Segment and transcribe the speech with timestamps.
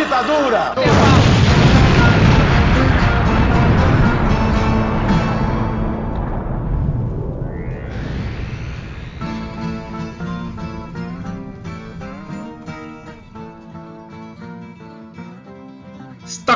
[0.00, 1.19] ditadura!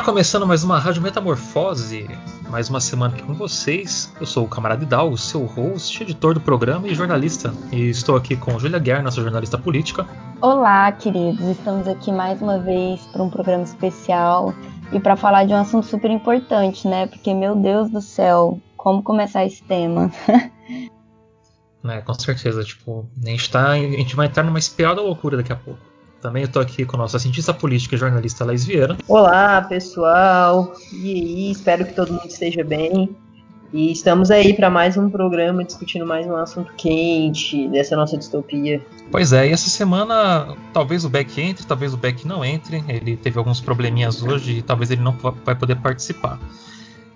[0.05, 2.07] Começando mais uma Rádio Metamorfose,
[2.47, 4.13] mais uma semana aqui com vocês.
[4.19, 7.51] Eu sou o Camarada Hidalgo, seu host, editor do programa e jornalista.
[7.71, 10.05] E estou aqui com Julia Guerra, nossa jornalista política.
[10.39, 11.43] Olá, queridos.
[11.47, 14.53] Estamos aqui mais uma vez para um programa especial
[14.93, 17.07] e para falar de um assunto super importante, né?
[17.07, 20.11] Porque, meu Deus do céu, como começar esse tema?
[21.87, 25.53] É, com certeza, tipo, a gente, tá, a gente vai entrar numa espiada loucura daqui
[25.53, 25.79] a pouco.
[26.21, 28.97] Também estou aqui com a nossa cientista política e jornalista Laís Vieira.
[29.07, 30.73] Olá, pessoal.
[30.91, 33.15] E aí, espero que todo mundo esteja bem.
[33.73, 38.81] E estamos aí para mais um programa discutindo mais um assunto quente dessa nossa distopia.
[39.11, 42.83] Pois é, e essa semana talvez o Beck entre, talvez o Beck não entre.
[42.87, 45.11] Ele teve alguns probleminhas hoje e talvez ele não
[45.43, 46.39] vai poder participar.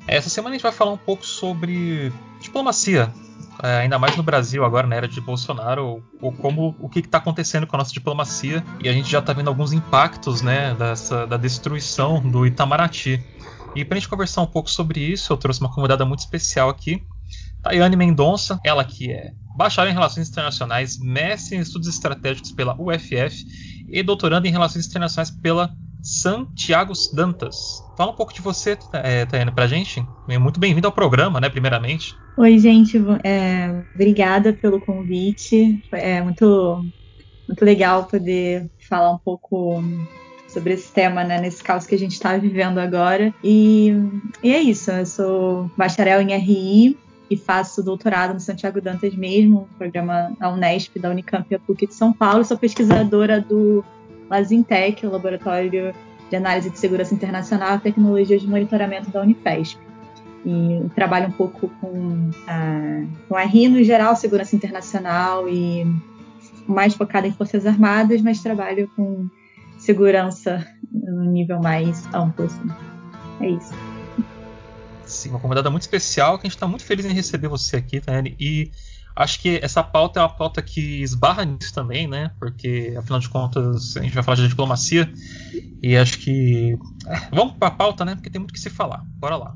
[0.05, 2.11] Essa semana a gente vai falar um pouco sobre
[2.41, 3.13] diplomacia,
[3.61, 7.67] ainda mais no Brasil agora na era de Bolsonaro, ou, como o que está acontecendo
[7.67, 11.37] com a nossa diplomacia e a gente já está vendo alguns impactos, né, dessa da
[11.37, 13.23] destruição do Itamaraty.
[13.75, 16.69] E para a gente conversar um pouco sobre isso, eu trouxe uma convidada muito especial
[16.69, 17.03] aqui,
[17.61, 23.45] Tayane Mendonça, ela que é bacharel em Relações Internacionais, mestre em Estudos Estratégicos pela UFF
[23.89, 25.69] e doutoranda em Relações Internacionais pela
[26.01, 27.83] Santiago Dantas.
[27.97, 30.05] Fala um pouco de você, é, Tayane, pra gente.
[30.39, 32.15] Muito bem-vindo ao programa, né, primeiramente.
[32.37, 32.97] Oi, gente.
[33.23, 35.83] É, obrigada pelo convite.
[35.91, 36.85] É muito,
[37.47, 39.83] muito legal poder falar um pouco
[40.47, 43.33] sobre esse tema, né, nesse caos que a gente está vivendo agora.
[43.43, 43.93] E,
[44.41, 44.89] e é isso.
[44.91, 46.97] Eu sou bacharel em RI
[47.29, 51.87] e faço doutorado no Santiago Dantas mesmo, programa da Unesp, da Unicamp e a PUC
[51.87, 52.43] de São Paulo.
[52.43, 53.83] Sou pesquisadora do
[54.29, 55.93] Lazintec, o Laboratório
[56.29, 59.79] de Análise de Segurança Internacional e Tecnologias de Monitoramento da Unifesp.
[60.45, 65.85] E trabalho um pouco com, a, com a RI no geral, segurança internacional e
[66.67, 69.27] mais focada em Forças Armadas, mas trabalho com
[69.77, 72.45] segurança no nível mais amplo.
[72.45, 72.69] Assim.
[73.41, 73.73] É isso.
[75.05, 77.99] Sim, uma convidada muito especial que a gente está muito feliz em receber você aqui,
[77.99, 78.33] Tânia.
[78.39, 78.71] E
[79.15, 82.31] Acho que essa pauta é uma pauta que esbarra nisso também, né?
[82.39, 85.11] Porque, afinal de contas, a gente vai falar de diplomacia.
[85.81, 86.77] E acho que.
[87.07, 88.15] É, vamos para a pauta, né?
[88.15, 89.03] Porque tem muito que se falar.
[89.17, 89.55] Bora lá.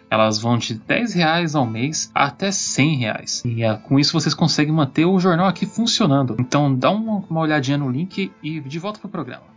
[0.11, 3.43] Elas vão de 10 reais ao mês até 100 reais.
[3.45, 6.35] E é, com isso vocês conseguem manter o jornal aqui funcionando.
[6.37, 9.50] Então dá uma, uma olhadinha no link e de volta pro programa.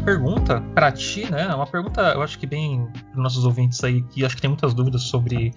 [0.00, 1.46] Pergunta para ti, né?
[1.54, 4.74] Uma pergunta, eu acho que bem para nossos ouvintes aí, que acho que tem muitas
[4.74, 5.52] dúvidas sobre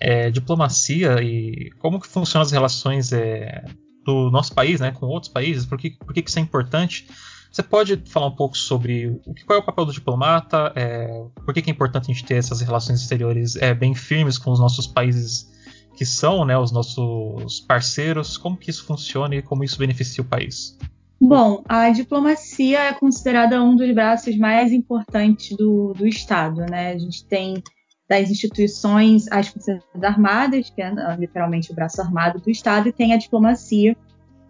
[0.00, 3.64] é, diplomacia e como que funcionam as relações é,
[4.04, 5.64] do nosso país, né, com outros países.
[5.64, 7.08] Por que, por que isso é importante?
[7.50, 10.72] Você pode falar um pouco sobre o que, qual é o papel do diplomata?
[10.74, 14.36] É, por que, que, é importante a gente ter essas relações exteriores é, bem firmes
[14.36, 15.50] com os nossos países
[15.96, 18.36] que são, né, os nossos parceiros?
[18.36, 20.76] Como que isso funciona e como isso beneficia o país?
[21.20, 26.92] Bom, a diplomacia é considerada um dos braços mais importantes do, do Estado, né?
[26.92, 27.62] A gente tem
[28.08, 33.12] das instituições as Forças Armadas, que é literalmente o braço armado do Estado, e tem
[33.12, 33.96] a diplomacia,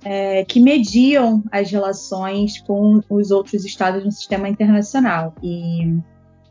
[0.04, 5.34] é, que mediam as relações com os outros estados no sistema internacional.
[5.42, 5.98] E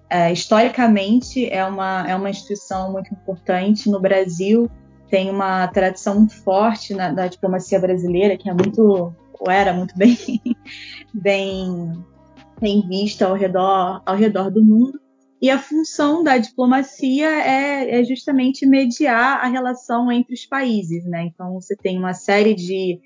[0.10, 4.70] é, historicamente é uma, é uma instituição muito importante no Brasil,
[5.10, 9.98] tem uma tradição muito forte na, da diplomacia brasileira, que é muito ou era muito
[9.98, 10.18] bem,
[11.14, 11.92] bem,
[12.60, 15.00] bem vista ao redor, ao redor do mundo.
[15.42, 21.06] E a função da diplomacia é, é, justamente mediar a relação entre os países.
[21.06, 21.26] Né?
[21.26, 23.00] Então, você tem uma série de,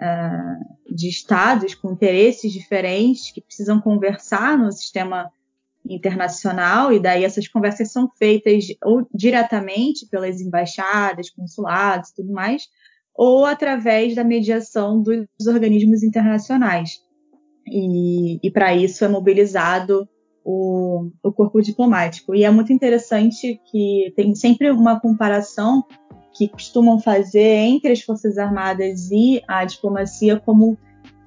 [0.00, 5.30] uh, de estados com interesses diferentes que precisam conversar no sistema
[5.88, 12.68] internacional, e daí essas conversas são feitas ou diretamente pelas embaixadas, consulados tudo mais,
[13.14, 16.98] ou através da mediação dos organismos internacionais.
[17.66, 20.08] E, e para isso é mobilizado
[20.44, 22.34] o, o corpo diplomático.
[22.34, 25.84] E é muito interessante que tem sempre uma comparação
[26.36, 30.76] que costumam fazer entre as Forças Armadas e a diplomacia como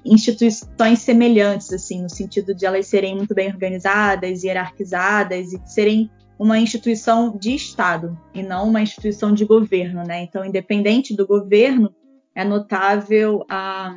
[0.05, 6.59] instituições semelhantes, assim, no sentido de elas serem muito bem organizadas, hierarquizadas e serem uma
[6.59, 10.21] instituição de Estado e não uma instituição de governo, né?
[10.23, 11.93] Então, independente do governo,
[12.35, 13.95] é notável a,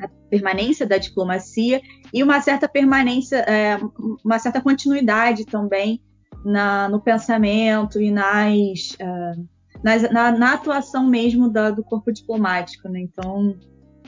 [0.00, 1.80] a permanência da diplomacia
[2.14, 3.78] e uma certa permanência, é,
[4.24, 6.00] uma certa continuidade também
[6.44, 9.48] na, no pensamento e nas, uh,
[9.82, 13.00] nas na, na, atuação mesmo da, do corpo diplomático, né?
[13.00, 13.56] Então,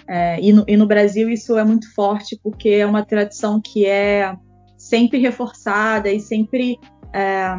[0.09, 3.85] é, e, no, e no Brasil isso é muito forte porque é uma tradição que
[3.85, 4.37] é
[4.79, 6.79] sempre reforçada e sempre
[7.13, 7.55] é,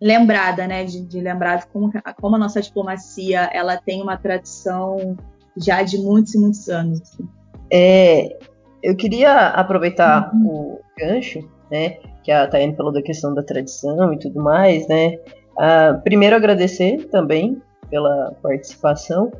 [0.00, 1.90] lembrada, né, de, de lembrar como,
[2.20, 5.16] como, a nossa diplomacia ela tem uma tradição
[5.56, 7.00] já de muitos e muitos anos.
[7.02, 7.28] Assim.
[7.70, 8.36] É,
[8.82, 10.46] eu queria aproveitar uhum.
[10.46, 15.18] o gancho, né, que a Tayane falou da questão da tradição e tudo mais, né.
[15.52, 17.60] Uh, primeiro agradecer também
[17.90, 19.30] pela participação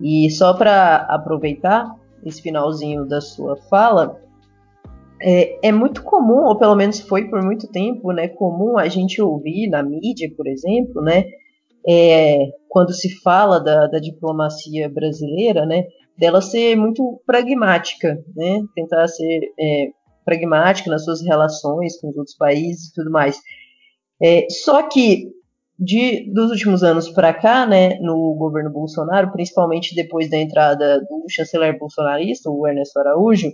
[0.00, 1.94] e só para aproveitar
[2.24, 4.20] esse finalzinho da sua fala,
[5.20, 9.20] é, é, muito comum, ou pelo menos foi por muito tempo, né, comum a gente
[9.20, 11.24] ouvir na mídia, por exemplo, né,
[11.86, 15.84] é, quando se fala da, da, diplomacia brasileira, né,
[16.16, 19.88] dela ser muito pragmática, né, tentar ser é,
[20.24, 23.40] pragmática nas suas relações com os outros países e tudo mais.
[24.22, 25.32] É, só que
[25.78, 31.24] de, dos últimos anos para cá, né, no governo Bolsonaro, principalmente depois da entrada do
[31.30, 33.52] chanceler bolsonarista, o Ernesto Araújo,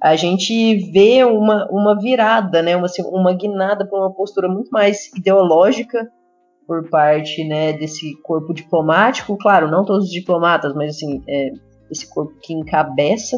[0.00, 4.70] a gente vê uma, uma virada, né, uma, assim, uma guinada para uma postura muito
[4.70, 6.08] mais ideológica
[6.66, 11.50] por parte né, desse corpo diplomático, claro, não todos os diplomatas, mas assim, é,
[11.90, 13.36] esse corpo que encabeça,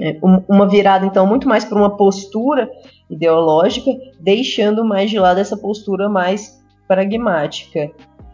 [0.00, 0.18] é,
[0.48, 2.68] uma virada então muito mais para uma postura
[3.08, 6.58] ideológica, deixando mais de lado essa postura mais
[6.88, 7.90] pragmática.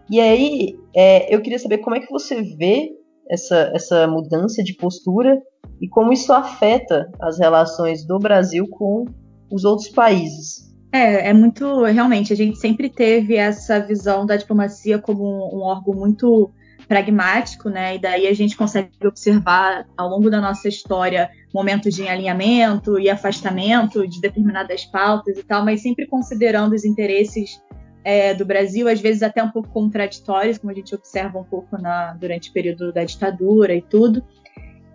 [0.09, 2.93] E aí, é, eu queria saber como é que você vê
[3.29, 5.43] essa, essa mudança de postura
[5.81, 9.05] e como isso afeta as relações do Brasil com
[9.51, 10.67] os outros países.
[10.93, 11.85] É, é muito.
[11.85, 16.51] Realmente, a gente sempre teve essa visão da diplomacia como um, um órgão muito
[16.89, 17.97] pragmático, né?
[17.97, 23.11] E daí a gente consegue observar ao longo da nossa história momentos de alinhamento e
[23.11, 27.61] afastamento de determinadas pautas e tal, mas sempre considerando os interesses
[28.05, 31.77] é, do Brasil, às vezes até um pouco contraditórios, como a gente observa um pouco
[31.77, 34.23] na, durante o período da ditadura e tudo.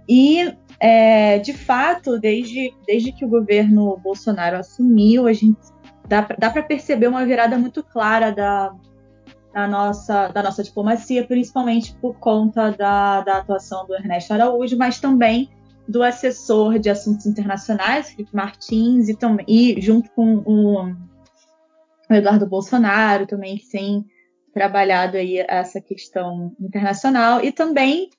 [0.07, 5.59] E, é, de fato, desde, desde que o governo Bolsonaro assumiu, a gente
[6.07, 8.73] dá, dá para perceber uma virada muito clara da,
[9.53, 14.99] da, nossa, da nossa diplomacia, principalmente por conta da, da atuação do Ernesto Araújo, mas
[14.99, 15.49] também
[15.87, 19.17] do assessor de assuntos internacionais, Felipe Martins, e,
[19.47, 21.11] e junto com o
[22.11, 24.05] o Eduardo Bolsonaro também, que tem
[24.53, 28.09] trabalhado aí essa questão internacional, e também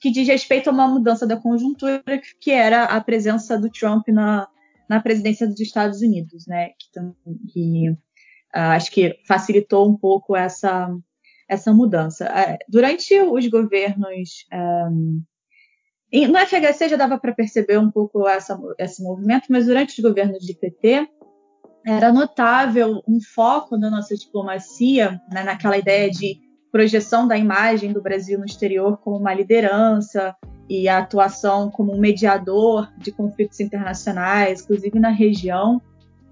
[0.00, 2.02] que diz respeito a uma mudança da conjuntura,
[2.40, 4.48] que era a presença do Trump na,
[4.88, 6.70] na presidência dos Estados Unidos, né?
[6.78, 7.96] Que, que uh,
[8.52, 10.90] acho que facilitou um pouco essa,
[11.48, 12.26] essa mudança.
[12.26, 14.46] Uh, durante os governos.
[14.52, 15.22] Um,
[16.10, 20.46] no FHC já dava para perceber um pouco essa, esse movimento, mas durante os governos
[20.46, 21.06] do PT,
[21.86, 28.02] era notável um foco da nossa diplomacia né, naquela ideia de projeção da imagem do
[28.02, 30.34] Brasil no exterior como uma liderança
[30.68, 35.80] e a atuação como um mediador de conflitos internacionais, inclusive na região,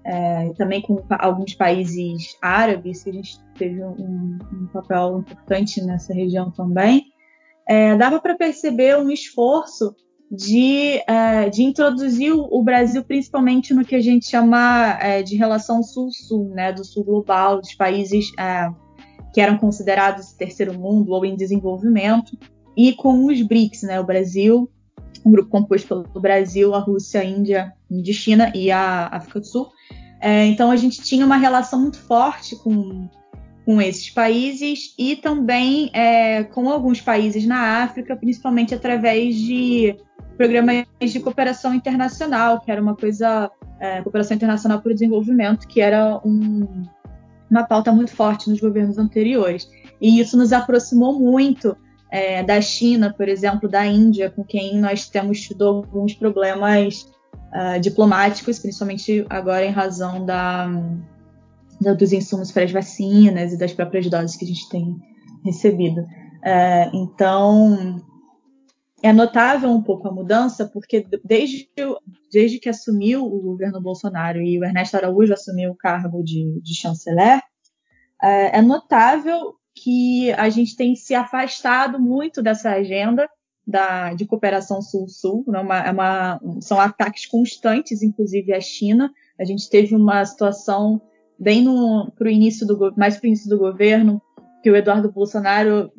[0.05, 6.13] é, também com alguns países árabes, que a gente teve um, um papel importante nessa
[6.13, 7.05] região também.
[7.67, 9.93] É, dava para perceber um esforço
[10.31, 15.81] de, uh, de introduzir o Brasil principalmente no que a gente chama uh, de relação
[15.81, 18.86] sul-sul, né, do sul global, dos países uh,
[19.37, 22.35] que eram considerados terceiro mundo ou em desenvolvimento,
[22.75, 24.67] e com os BRICS, né, o Brasil,
[25.23, 29.45] um grupo composto pelo Brasil, a Rússia, a Índia, a China e a África do
[29.45, 29.69] Sul.
[30.47, 33.07] então a gente tinha uma relação muito forte com,
[33.63, 39.95] com esses países e também é, com alguns países na África, principalmente através de
[40.35, 45.79] programas de cooperação internacional, que era uma coisa, é, cooperação internacional para o desenvolvimento, que
[45.79, 46.87] era um,
[47.49, 49.69] uma pauta muito forte nos governos anteriores.
[50.01, 51.75] E isso nos aproximou muito
[52.11, 57.07] é, da China, por exemplo, da Índia, com quem nós temos tido alguns problemas
[57.53, 60.69] uh, diplomáticos, principalmente agora em razão da,
[61.81, 64.95] da, dos insumos para as vacinas e das próprias doses que a gente tem
[65.43, 66.01] recebido.
[66.01, 68.01] Uh, então,
[69.01, 71.69] é notável um pouco a mudança, porque desde,
[72.31, 76.75] desde que assumiu o governo Bolsonaro e o Ernesto Araújo assumiu o cargo de, de
[76.75, 77.41] chanceler,
[78.21, 83.29] é, é notável que a gente tem se afastado muito dessa agenda
[83.65, 85.43] da, de cooperação Sul-Sul.
[85.47, 85.59] Né?
[85.59, 89.11] É são ataques constantes, inclusive à China.
[89.39, 90.99] A gente teve uma situação
[91.37, 91.63] bem
[92.17, 94.19] para o início do mais para o início do governo
[94.63, 95.91] que o Eduardo Bolsonaro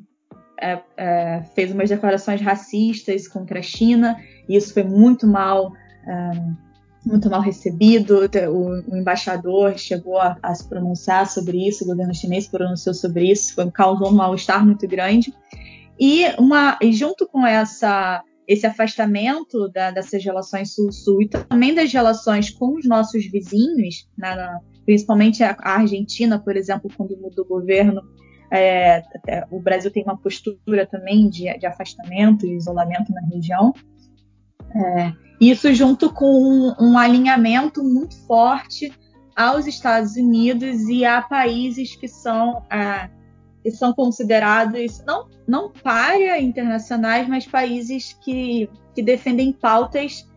[0.61, 4.17] é, é, fez umas declarações racistas contra a China
[4.49, 5.73] e isso foi muito mal
[6.07, 6.69] é,
[7.05, 8.29] muito mal recebido.
[8.51, 13.31] O, o embaixador chegou a, a, se pronunciar sobre isso, o governo chinês pronunciou sobre
[13.31, 15.33] isso, foi, causou um mal-estar muito grande.
[15.99, 21.93] E, uma, e junto com essa, esse afastamento da, dessas relações sul-sul e também das
[21.93, 27.49] relações com os nossos vizinhos, né, principalmente a, a, Argentina, por exemplo, quando mudou o
[27.49, 28.03] governo,
[28.51, 29.03] é,
[29.51, 33.75] o Brasil tem uma postura também de, de afastamento e isolamento na região.
[34.75, 38.93] É, isso junto com um, um, alinhamento muito forte
[39.37, 43.09] aos Estados Unidos e a países que são, é,
[43.63, 50.29] que são considerados não, não párea internacionais, mas países que, que defendem pautas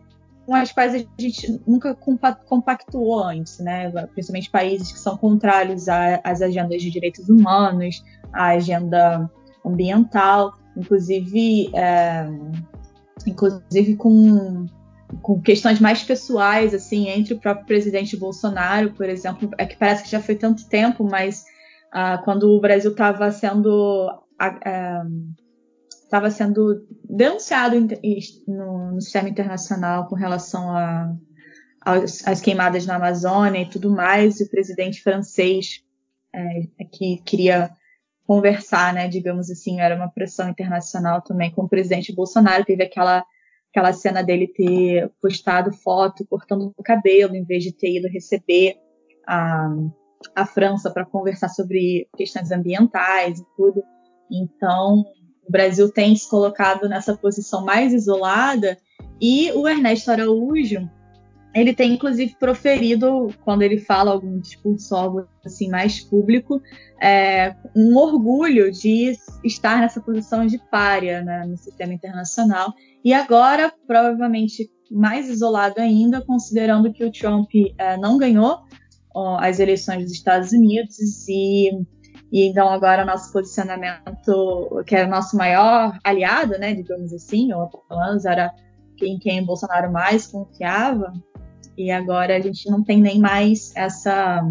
[0.52, 3.90] com as quais a gente nunca compactuou antes, né?
[4.08, 8.04] principalmente países que são contrários às agendas de direitos humanos,
[8.34, 9.30] à agenda
[9.64, 12.26] ambiental, inclusive, é,
[13.26, 14.66] inclusive com,
[15.22, 20.02] com questões mais pessoais, assim, entre o próprio presidente Bolsonaro, por exemplo, é que parece
[20.02, 21.46] que já foi tanto tempo, mas
[21.90, 24.22] ah, quando o Brasil estava sendo
[26.12, 27.80] estava sendo denunciado
[28.46, 31.16] no, no, sistema internacional com relação a,
[32.26, 35.82] às queimadas na Amazônia e tudo mais, e o presidente francês
[36.34, 37.70] é, é, que queria
[38.26, 43.24] conversar, né, digamos assim, era uma pressão internacional também com o presidente Bolsonaro, teve aquela
[43.70, 48.76] aquela cena dele ter postado foto cortando o cabelo em vez de ter ido receber
[49.26, 49.66] a,
[50.36, 53.82] a França para conversar sobre questões ambientais e tudo.
[54.30, 55.02] Então,
[55.46, 58.78] o Brasil tem se colocado nessa posição mais isolada
[59.20, 60.88] e o Ernesto Araújo,
[61.54, 66.62] ele tem inclusive proferido, quando ele fala algum discurso algo assim mais público,
[67.00, 69.12] é, um orgulho de
[69.44, 72.72] estar nessa posição de párea né, no sistema internacional.
[73.04, 78.60] E agora, provavelmente mais isolado ainda, considerando que o Trump é, não ganhou
[79.14, 81.70] ó, as eleições dos Estados Unidos e
[82.32, 87.68] e então agora nosso posicionamento, que era o nosso maior aliado, né, digamos assim, ou
[87.68, 88.50] pelo menos era
[88.96, 91.12] quem, quem Bolsonaro mais confiava,
[91.76, 94.42] e agora a gente não tem nem mais essa,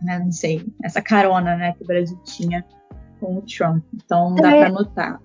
[0.00, 2.64] né, não sei, essa carona, né, que o Brasil tinha
[3.18, 3.82] com o Trump.
[3.92, 5.20] Então dá para notar.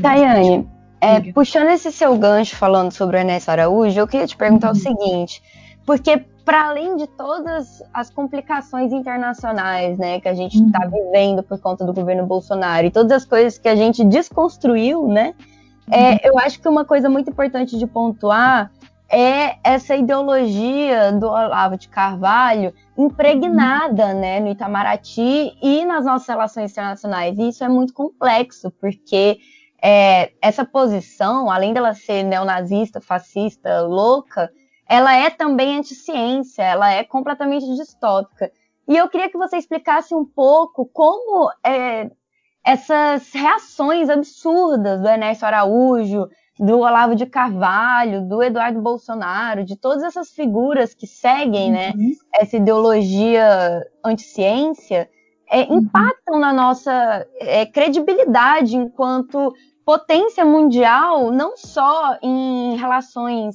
[0.00, 0.66] Tayane,
[0.98, 4.72] é, puxando esse seu gancho falando sobre o Ernesto Araújo, eu queria te perguntar uhum.
[4.72, 5.42] o seguinte,
[5.84, 10.90] porque para além de todas as complicações internacionais, né, que a gente está uhum.
[10.90, 15.34] vivendo por conta do governo Bolsonaro e todas as coisas que a gente desconstruiu, né,
[15.90, 16.18] é, uhum.
[16.24, 18.72] eu acho que uma coisa muito importante de pontuar
[19.10, 24.20] é essa ideologia do Olavo de Carvalho impregnada, uhum.
[24.20, 27.36] né, no Itamaraty e nas nossas relações internacionais.
[27.36, 29.38] E isso é muito complexo, porque
[29.82, 34.50] é, essa posição, além dela ser neonazista, fascista, louca,
[34.88, 38.50] ela é também anti-ciência, ela é completamente distópica.
[38.88, 42.10] E eu queria que você explicasse um pouco como é,
[42.64, 46.26] essas reações absurdas do Ernesto Araújo,
[46.58, 52.08] do Olavo de Carvalho, do Eduardo Bolsonaro, de todas essas figuras que seguem né, uhum.
[52.08, 55.08] né, essa ideologia anti-ciência,
[55.50, 55.78] é, uhum.
[55.78, 59.54] impactam na nossa é, credibilidade enquanto
[59.84, 63.54] potência mundial, não só em relações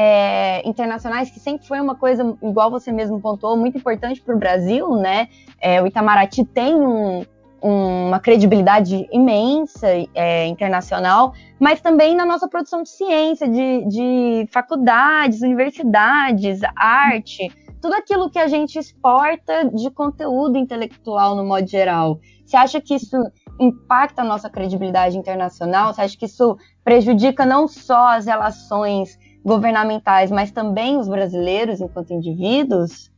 [0.00, 4.38] é, internacionais, que sempre foi uma coisa, igual você mesmo pontuou, muito importante para o
[4.38, 5.28] Brasil, né?
[5.60, 7.26] É, o Itamaraty tem um,
[7.60, 15.42] uma credibilidade imensa é, internacional, mas também na nossa produção de ciência, de, de faculdades,
[15.42, 17.50] universidades, arte,
[17.82, 22.20] tudo aquilo que a gente exporta de conteúdo intelectual no modo geral.
[22.46, 23.16] Você acha que isso
[23.58, 25.92] impacta a nossa credibilidade internacional?
[25.92, 32.12] Você acha que isso prejudica não só as relações governamentais, mas também os brasileiros enquanto
[32.12, 33.10] indivíduos?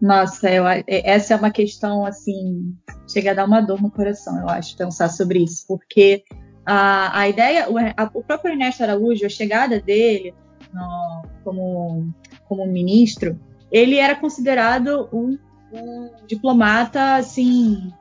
[0.00, 2.74] Nossa, eu, essa é uma questão assim,
[3.08, 6.22] chega a dar uma dor no coração, eu acho, pensar sobre isso, porque
[6.64, 10.34] a, a ideia, o, a, o próprio Ernesto Araújo, a chegada dele
[10.72, 12.14] no, como,
[12.48, 13.38] como ministro,
[13.72, 15.36] ele era considerado um,
[15.72, 17.92] um diplomata assim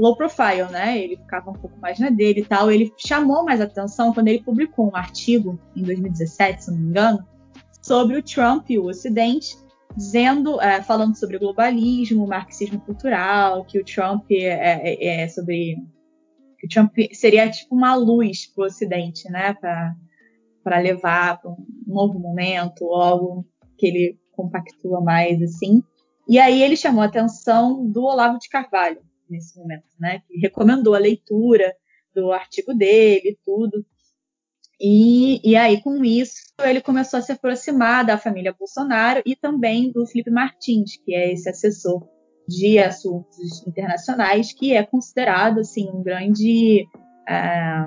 [0.00, 0.98] low profile, né?
[0.98, 2.70] Ele ficava um pouco mais na dele e tal.
[2.70, 7.26] Ele chamou mais atenção quando ele publicou um artigo em 2017, se não me engano,
[7.82, 9.56] sobre o Trump e o Ocidente,
[9.94, 15.76] dizendo, é, falando sobre globalismo, marxismo cultural, que o Trump é, é, é sobre
[16.58, 19.54] que o Trump seria tipo uma luz para o Ocidente, né?
[19.54, 25.82] Para levar para um novo momento, algo que ele compactua mais assim.
[26.26, 30.22] E aí ele chamou a atenção do Olavo de Carvalho nesse momento, né?
[30.26, 31.74] Que recomendou a leitura
[32.14, 33.84] do artigo dele, tudo.
[34.80, 39.92] E, e aí, com isso, ele começou a se aproximar da família Bolsonaro e também
[39.92, 42.08] do Felipe Martins, que é esse assessor
[42.48, 46.86] de assuntos internacionais, que é considerado assim um grande
[47.28, 47.86] é,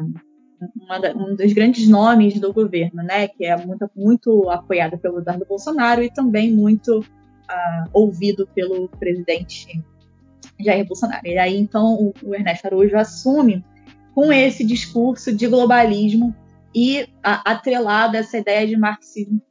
[1.01, 3.27] da, um dos grandes nomes do governo, né?
[3.27, 9.83] Que é muito, muito apoiado pelo Eduardo Bolsonaro e também muito uh, ouvido pelo presidente
[10.63, 11.25] Jair Bolsonaro.
[11.25, 13.63] E aí então o, Ernesto Araújo assume
[14.13, 16.35] com esse discurso de globalismo
[16.75, 19.41] e atrelado a essa ideia de marxismo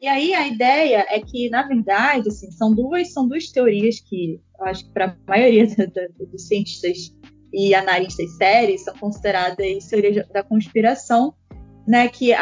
[0.00, 4.40] e aí a ideia é que, na verdade, assim, são duas são duas teorias que
[4.58, 7.12] eu acho que para a maioria dos cientistas
[7.52, 11.34] e analistas sérios são consideradas teorias da conspiração,
[11.86, 12.08] né?
[12.08, 12.32] Que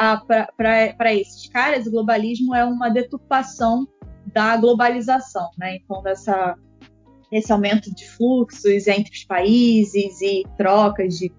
[0.57, 3.89] para esses caras o globalismo é uma deturpação
[4.35, 5.77] da globalização, né?
[5.77, 6.59] Então dessa
[7.31, 11.33] esse aumento de fluxos entre os países e trocas de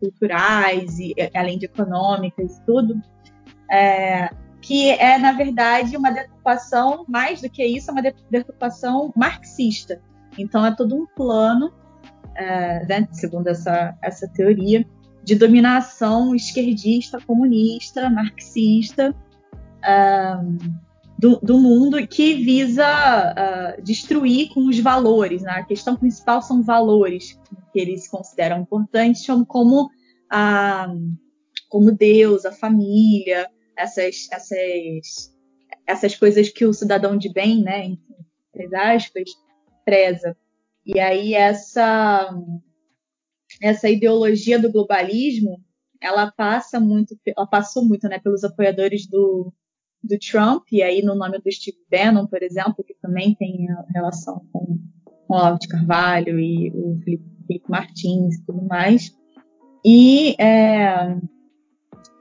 [0.00, 3.00] culturais e além de econômicas e tudo.
[3.70, 10.00] É, que é, na verdade, uma deturpação, mais do que isso, é uma deturpação marxista.
[10.38, 11.72] Então, é todo um plano,
[12.34, 14.86] é, né, segundo essa, essa teoria,
[15.22, 19.14] de dominação esquerdista, comunista, marxista
[21.24, 25.40] do, do, mundo que visa uh, destruir com os valores.
[25.40, 25.52] Né?
[25.52, 27.40] A questão principal são valores
[27.72, 29.88] que eles consideram importantes, como,
[30.30, 30.86] a,
[31.70, 35.34] como Deus, a família, essas, essas,
[35.86, 37.96] essas coisas que o cidadão de bem, né,
[38.54, 39.30] entre aspas,
[39.82, 40.36] preza.
[40.84, 42.38] E aí essa
[43.62, 45.58] essa ideologia do globalismo,
[46.02, 49.54] ela passa muito, ela passou muito, né, pelos apoiadores do,
[50.04, 54.42] do Trump, e aí no nome do Steve Bannon, por exemplo, que também tem relação
[54.52, 54.78] com,
[55.28, 59.10] o Olavo de Carvalho e o Felipe, Felipe Martins e tudo mais.
[59.84, 61.16] E é,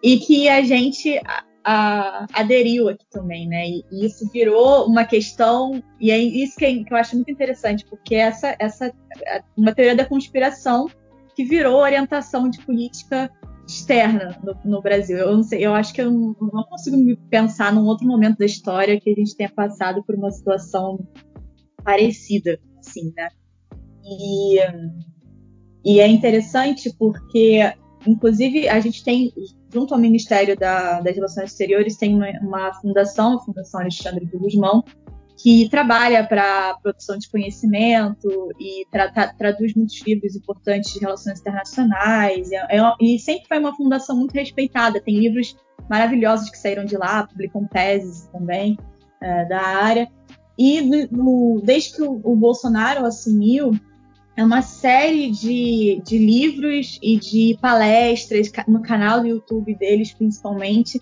[0.02, 1.20] e que a gente
[1.64, 3.68] a, aderiu aqui também, né?
[3.68, 7.32] E, e, isso virou uma questão, e é isso que, é, que eu acho muito
[7.32, 8.94] interessante, porque essa, essa
[9.56, 10.88] uma teoria da conspiração
[11.36, 13.32] que virou orientação de política
[13.68, 15.18] externa no, no, Brasil.
[15.18, 18.46] Eu não sei, eu acho que eu não, consigo me pensar num outro momento da
[18.46, 21.08] história que a gente tenha passado por uma situação
[21.84, 23.30] parecida, assim, né?
[24.04, 24.60] E,
[25.86, 27.62] e é interessante porque
[28.06, 29.32] Inclusive, a gente tem,
[29.74, 34.38] junto ao Ministério da, das Relações Exteriores, tem uma, uma, fundação, a Fundação Alexandre de
[34.38, 34.84] Guzmão,
[35.38, 41.40] que trabalha para produção de conhecimento e tra tra traduz muitos livros importantes de relações
[41.40, 42.52] internacionais.
[42.52, 45.02] É, é, e sempre foi uma fundação muito respeitada.
[45.02, 45.56] Tem livros
[45.90, 48.78] maravilhosos que saíram de lá, publicam teses também
[49.22, 50.10] é, da área.
[50.58, 51.08] E
[51.64, 53.72] desde que o, o Bolsonaro assumiu,
[54.36, 61.00] é uma série de, de livros e de palestras no canal do YouTube deles, principalmente,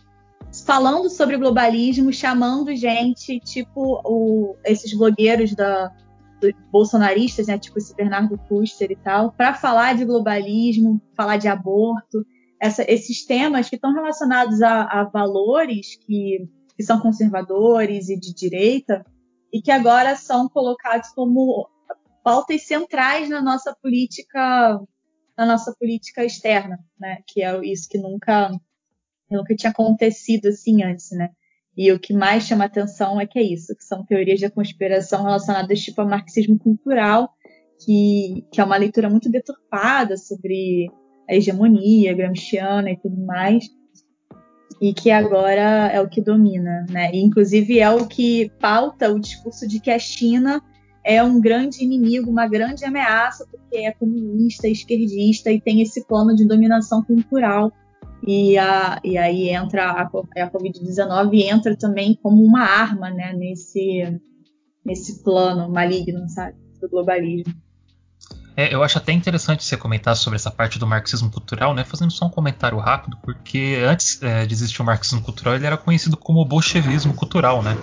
[0.65, 5.87] falando sobre globalismo, chamando gente, tipo o, esses blogueiros da,
[6.41, 11.47] do, bolsonaristas, né, tipo esse Bernardo Kuster e tal, para falar de globalismo, falar de
[11.47, 12.25] aborto,
[12.59, 18.33] essa, esses temas que estão relacionados a, a valores que, que são conservadores e de
[18.33, 19.05] direita,
[19.53, 21.67] e que agora são colocados como
[22.23, 24.79] pautas centrais na nossa política
[25.37, 27.17] na nossa política externa, né?
[27.25, 28.51] Que é isso que nunca
[29.35, 31.29] nunca tinha acontecido assim antes, né?
[31.77, 35.23] E o que mais chama atenção é que é isso, que são teorias da conspiração
[35.23, 37.29] relacionadas tipo ao marxismo cultural,
[37.83, 40.87] que, que é uma leitura muito deturpada sobre
[41.29, 43.69] a hegemonia gramsciana e tudo mais,
[44.81, 47.11] e que agora é o que domina, né?
[47.13, 50.61] E, inclusive é o que pauta o discurso de que a China
[51.03, 56.35] é um grande inimigo, uma grande ameaça, porque é comunista, esquerdista e tem esse plano
[56.35, 57.71] de dominação cultural.
[58.25, 64.19] E, a, e aí entra a, a Covid-19 entra também como uma arma né, nesse,
[64.85, 67.53] nesse plano maligno, sabe, do globalismo.
[68.55, 71.83] É, eu acho até interessante você comentar sobre essa parte do marxismo cultural, né?
[71.85, 75.77] Fazendo só um comentário rápido, porque antes é, de existir o marxismo cultural, ele era
[75.77, 77.77] conhecido como bolchevismo cultural, né?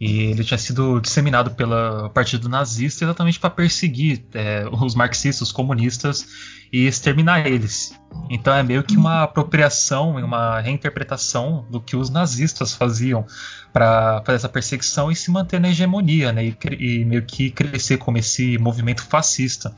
[0.00, 5.52] E ele tinha sido disseminado pelo partido nazista exatamente para perseguir é, os marxistas, os
[5.52, 6.26] comunistas
[6.72, 7.98] e exterminar eles.
[8.28, 13.24] Então é meio que uma apropriação e uma reinterpretação do que os nazistas faziam
[13.72, 16.44] para fazer essa perseguição e se manter na hegemonia, né?
[16.44, 19.74] E, e, meio que crescer como esse movimento fascista.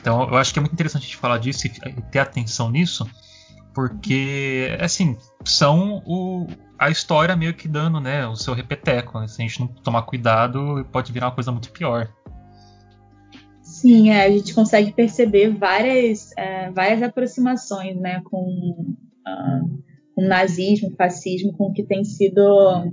[0.00, 1.70] Então eu acho que é muito interessante a gente falar disso e
[2.10, 3.08] ter atenção nisso,
[3.72, 6.46] porque assim são o,
[6.78, 9.20] a história meio que dando né, o seu repeteco.
[9.20, 9.28] Né?
[9.28, 12.08] Se a gente não tomar cuidado, pode virar uma coisa muito pior.
[13.82, 18.94] Sim, é, a gente consegue perceber várias, é, várias aproximações né, com,
[19.26, 19.82] uh,
[20.14, 22.92] com nazismo, fascismo, com o que tem sido.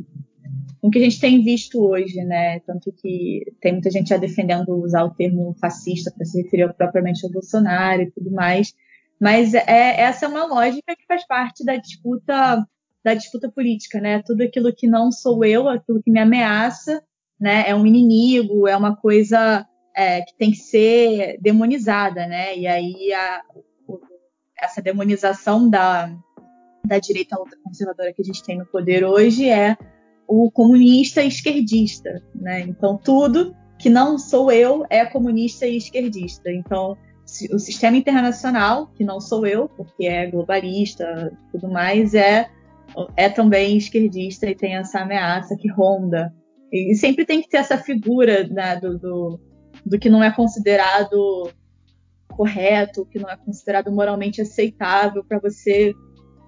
[0.81, 2.59] com o que a gente tem visto hoje, né?
[2.61, 7.23] Tanto que tem muita gente já defendendo usar o termo fascista para se referir propriamente
[7.23, 8.73] ao Bolsonaro e tudo mais.
[9.21, 12.67] Mas é, essa é uma lógica que faz parte da disputa
[13.05, 14.23] da disputa política, né?
[14.25, 16.99] Tudo aquilo que não sou eu, aquilo que me ameaça,
[17.39, 17.69] né?
[17.69, 19.68] É um inimigo, é uma coisa
[19.99, 22.57] é, que tem que ser demonizada, né?
[22.57, 23.41] E aí a,
[24.57, 26.09] essa demonização da,
[26.85, 29.75] da direita conservadora que a gente tem no poder hoje é
[30.25, 32.61] o comunista esquerdista, né?
[32.61, 36.49] Então tudo que não sou eu é comunista e esquerdista.
[36.49, 36.97] Então
[37.51, 42.49] o sistema internacional, que não sou eu, porque é globalista, tudo mais, é
[43.17, 46.33] é também esquerdista e tem essa ameaça que ronda.
[46.71, 49.39] E, sempre tem que ter essa figura né, do, do,
[49.89, 51.51] do, que não é considerado
[52.29, 55.93] correto, que não é considerado moralmente aceitável para você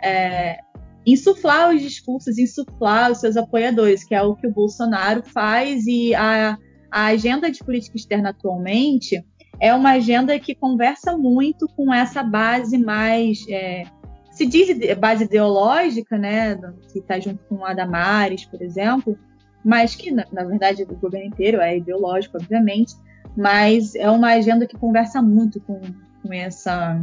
[0.01, 0.59] é,
[1.05, 5.85] insuflar os discursos, insuflar os seus apoiadores, que é o que o Bolsonaro faz.
[5.87, 6.57] E a,
[6.89, 9.21] a agenda de política externa atualmente
[9.59, 13.83] é uma agenda que conversa muito com essa base mais é,
[14.31, 16.55] se diz base ideológica, né,
[16.91, 19.17] que está junto com a Damares, por exemplo,
[19.63, 22.93] mas que, na, na verdade, o governo inteiro é ideológico, obviamente,
[23.35, 25.79] mas é uma agenda que conversa muito com,
[26.21, 27.01] com, essa,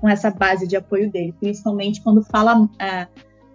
[0.00, 3.06] com essa base de apoio dele, principalmente quando fala é,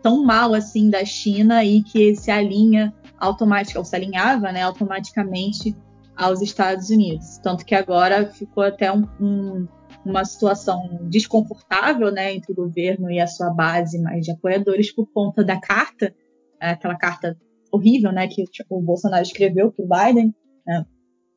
[0.02, 5.76] tão mal assim da China e que se alinha automaticamente, ou se alinhava né, automaticamente
[6.16, 7.38] aos Estados Unidos.
[7.40, 9.68] Tanto que agora ficou até um, um
[10.06, 15.08] uma situação desconfortável né, entre o governo e a sua base mais de apoiadores por
[15.12, 16.14] conta da carta,
[16.62, 17.36] é, aquela carta
[17.72, 20.34] horrível né, que o Bolsonaro escreveu para o Biden,
[20.66, 20.86] né,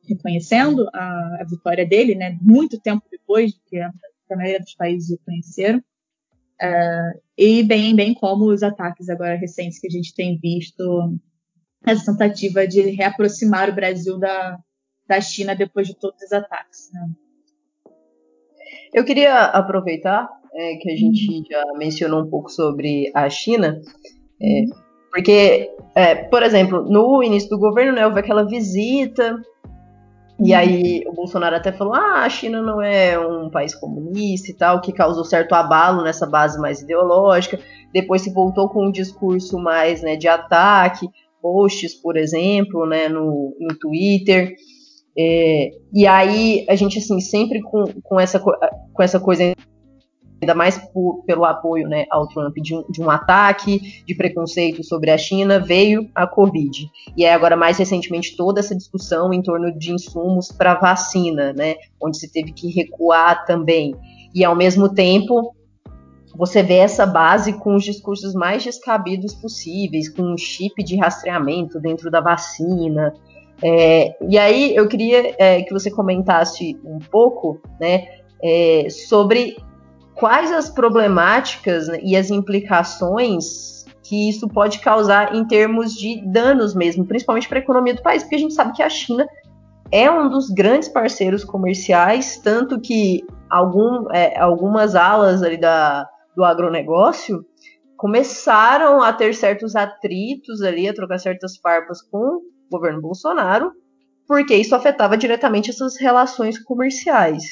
[0.09, 4.59] reconhecendo a, a, vitória dele, né, muito tempo depois de que a, que a maioria
[4.59, 5.81] dos países o conheceram.
[6.61, 11.13] É, e bem, bem como os ataques agora recentes que a gente tem visto,
[11.85, 14.59] essa tentativa de reaproximar o Brasil da,
[15.07, 16.91] da China depois de todos os ataques.
[16.93, 17.09] Né?
[18.93, 21.43] Eu queria aproveitar é, que a gente uhum.
[21.49, 23.81] já mencionou um pouco sobre a China,
[24.41, 24.65] é,
[25.11, 29.41] porque, é, por exemplo, no início do governo, né, houve aquela visita,
[30.39, 30.57] e uhum.
[30.57, 34.81] aí o Bolsonaro até falou: ah, a China não é um país comunista e tal,
[34.81, 37.59] que causou certo abalo nessa base mais ideológica.
[37.93, 41.09] Depois se voltou com um discurso mais né, de ataque,
[41.41, 44.53] posts, por exemplo, né, no, no Twitter.
[45.17, 49.53] É, e aí a gente assim sempre com, com, essa, com essa coisa
[50.41, 54.83] ainda mais por, pelo apoio né, ao Trump de um, de um, ataque de preconceito
[54.83, 56.89] sobre a China, veio a Covid.
[57.15, 61.75] E é agora, mais recentemente, toda essa discussão em torno de insumos para vacina, né,
[62.01, 63.95] onde se teve que recuar também.
[64.33, 65.55] E, ao mesmo tempo,
[66.35, 71.79] você vê essa base com os discursos mais descabidos possíveis, com um chip de rastreamento
[71.79, 73.13] dentro da vacina,
[73.61, 78.07] é, e aí eu queria é, que você comentasse um pouco né,
[78.41, 79.57] é, sobre
[80.19, 87.05] quais as problemáticas e as implicações que isso pode causar em termos de danos mesmo,
[87.05, 89.25] principalmente para a economia do país, porque a gente sabe que a China
[89.91, 96.43] é um dos grandes parceiros comerciais, tanto que algum, é, algumas alas ali da, do
[96.43, 97.45] agronegócio
[97.95, 103.71] começaram a ter certos atritos ali, a trocar certas farpas com governo Bolsonaro,
[104.27, 107.43] porque isso afetava diretamente essas relações comerciais.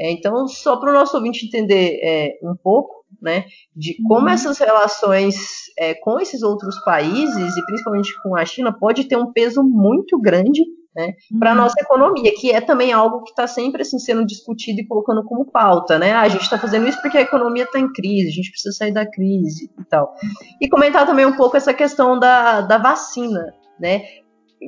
[0.00, 3.44] É, então, só para o nosso ouvinte entender é, um pouco, né,
[3.76, 4.32] de como uhum.
[4.32, 5.36] essas relações
[5.78, 10.18] é, com esses outros países e principalmente com a China pode ter um peso muito
[10.18, 10.62] grande
[10.96, 11.60] né, para a uhum.
[11.60, 15.44] nossa economia, que é também algo que está sempre assim, sendo discutido e colocando como
[15.44, 15.98] pauta.
[15.98, 16.12] Né?
[16.12, 18.74] Ah, a gente está fazendo isso porque a economia está em crise, a gente precisa
[18.74, 20.14] sair da crise e tal.
[20.60, 23.54] E comentar também um pouco essa questão da, da vacina.
[23.78, 24.02] Né?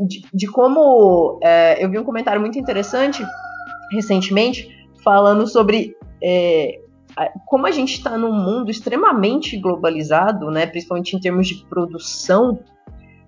[0.06, 3.22] de, de como é, eu vi um comentário muito interessante
[3.90, 4.66] recentemente
[5.02, 6.80] falando sobre é,
[7.46, 12.58] como a gente está num mundo extremamente globalizado, né, principalmente em termos de produção,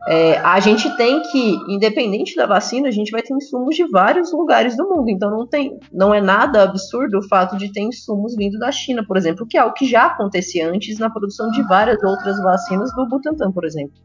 [0.06, 4.32] é, a gente tem que, independente da vacina, a gente vai ter insumos de vários
[4.32, 5.08] lugares do mundo.
[5.08, 9.04] Então não tem, não é nada absurdo o fato de ter insumos vindo da China,
[9.06, 12.94] por exemplo, que é o que já acontecia antes na produção de várias outras vacinas
[12.94, 13.96] do Butantan, por exemplo.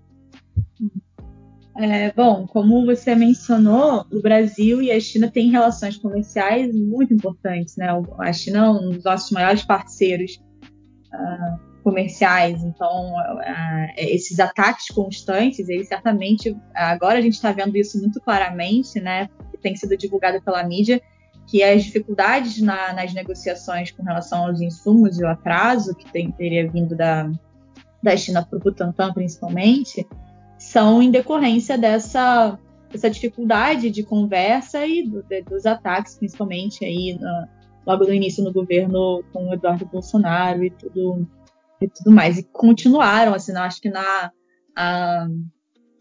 [1.82, 7.78] É, bom, como você mencionou, o Brasil e a China têm relações comerciais muito importantes,
[7.78, 7.88] né?
[8.20, 10.44] A China é um dos nossos maiores parceiros
[11.14, 17.98] uh, comerciais, então uh, esses ataques constantes, eles certamente, agora a gente está vendo isso
[17.98, 19.30] muito claramente, né?
[19.62, 21.02] Tem sido divulgado pela mídia,
[21.48, 26.30] que as dificuldades na, nas negociações com relação aos insumos e o atraso que tem,
[26.30, 27.32] teria vindo da,
[28.04, 30.06] da China para o Butantan, principalmente,
[30.70, 32.60] são em decorrência dessa,
[32.92, 37.50] dessa dificuldade de conversa e do, de, dos ataques, principalmente aí na,
[37.88, 41.28] logo no início no governo com o Eduardo Bolsonaro e tudo
[41.82, 44.32] e tudo mais e continuaram assim, eu acho que na
[44.78, 45.28] a,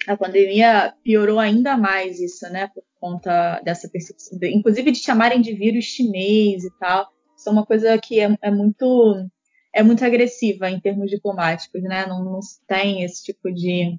[0.07, 5.54] a pandemia piorou ainda mais isso, né, por conta dessa percepção, inclusive de chamarem de
[5.54, 9.14] vírus chinês e tal, isso é uma coisa que é, é muito
[9.72, 12.04] é muito agressiva em termos diplomáticos, né?
[12.07, 13.98] Não, não tem esse tipo de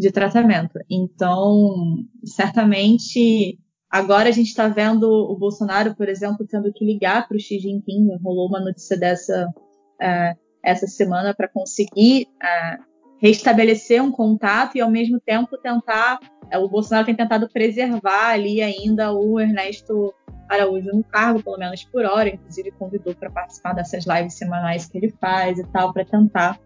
[0.00, 0.78] de tratamento.
[0.90, 3.58] Então, certamente,
[3.90, 7.58] agora a gente está vendo o Bolsonaro, por exemplo, tendo que ligar para o Xi
[7.58, 8.16] Jinping.
[8.22, 12.82] Rolou uma notícia dessa uh, essa semana para conseguir uh,
[13.20, 16.18] restabelecer um contato e, ao mesmo tempo, tentar.
[16.52, 20.14] Uh, o Bolsonaro tem tentado preservar ali ainda o Ernesto
[20.48, 22.30] Araújo no cargo, pelo menos por hora.
[22.30, 26.58] Inclusive, convidou para participar dessas lives semanais que ele faz e tal, para tentar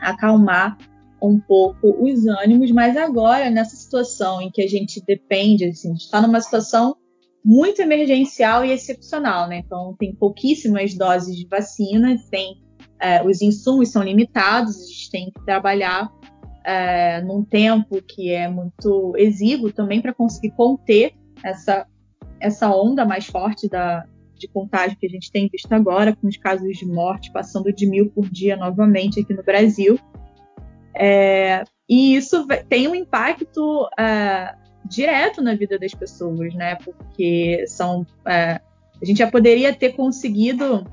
[0.00, 0.76] acalmar
[1.22, 5.92] um pouco os ânimos, mas agora, nessa situação em que a gente depende, assim, a
[5.92, 6.96] gente está numa situação
[7.44, 9.62] muito emergencial e excepcional, né?
[9.64, 12.62] Então, tem pouquíssimas doses de vacinas, tem,
[13.00, 16.10] é, os insumos são limitados, a gente tem que trabalhar
[16.64, 21.86] é, num tempo que é muito exíguo também para conseguir conter essa,
[22.40, 24.04] essa onda mais forte da,
[24.38, 27.86] de contágio que a gente tem visto agora, com os casos de morte passando de
[27.86, 29.98] mil por dia novamente aqui no Brasil.
[30.98, 36.76] É, e isso tem um impacto é, direto na vida das pessoas, né?
[36.76, 38.60] Porque são, é,
[39.00, 40.84] a gente já poderia ter conseguido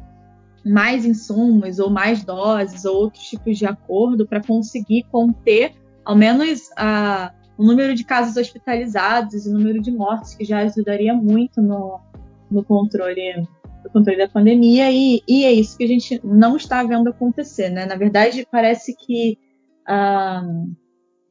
[0.63, 6.70] mais insumos ou mais doses ou outros tipos de acordo para conseguir conter ao menos
[6.78, 11.62] a, o número de casos hospitalizados e o número de mortes, que já ajudaria muito
[11.62, 12.00] no,
[12.50, 13.48] no controle
[13.84, 17.70] no controle da pandemia e, e, é isso que a gente não está vendo acontecer,
[17.70, 17.86] né?
[17.86, 19.38] Na verdade, parece que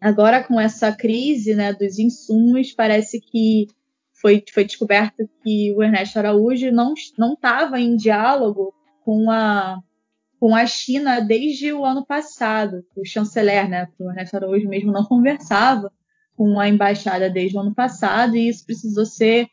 [0.01, 3.67] agora com essa crise né, dos insumos, parece que
[4.21, 8.73] foi, foi descoberto que o Ernesto Araújo não estava em diálogo
[9.05, 9.79] com a,
[10.39, 12.85] com a China desde o ano passado.
[12.97, 15.91] O chanceler, né, o Ernesto Araújo mesmo não conversava
[16.37, 19.49] com a embaixada desde o ano passado e isso precisou ser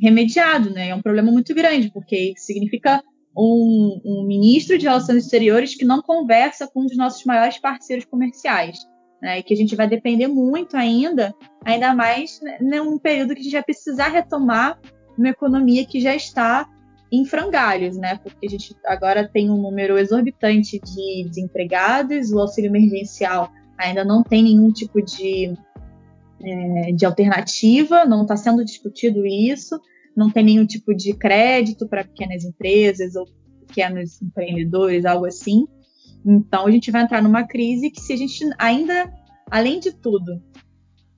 [0.00, 0.90] remediado, né?
[0.90, 3.02] É um problema muito grande porque significa
[3.38, 8.04] um, um, ministro de Relações Exteriores que não conversa com um dos nossos maiores parceiros
[8.04, 8.78] comerciais.
[9.20, 13.42] Né, e que a gente vai depender muito ainda, ainda mais num período que a
[13.42, 14.78] gente vai precisar retomar
[15.18, 16.68] uma economia que já está
[17.10, 18.20] em frangalhos, né?
[18.22, 24.22] Porque a gente agora tem um número exorbitante de desempregados, o auxílio emergencial ainda não
[24.22, 25.52] tem nenhum tipo de,
[26.40, 29.80] é, de alternativa, não está sendo discutido isso
[30.18, 33.24] não tem nenhum tipo de crédito para pequenas empresas ou
[33.66, 35.66] pequenos empreendedores, algo assim.
[36.26, 39.12] Então a gente vai entrar numa crise que se a gente ainda,
[39.48, 40.42] além de tudo,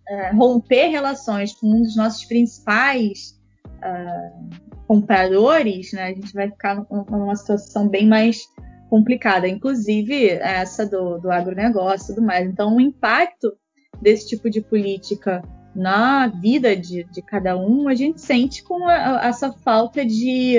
[0.07, 3.41] é, romper relações com um dos nossos principais
[3.79, 4.51] uh,
[4.87, 8.43] compradores, né, a gente vai ficar numa situação bem mais
[8.91, 12.47] complicada, inclusive essa do, do agronegócio e tudo mais.
[12.47, 13.57] Então o impacto
[14.03, 15.43] desse tipo de política
[15.75, 20.59] na vida de, de cada um, a gente sente com a, essa falta de,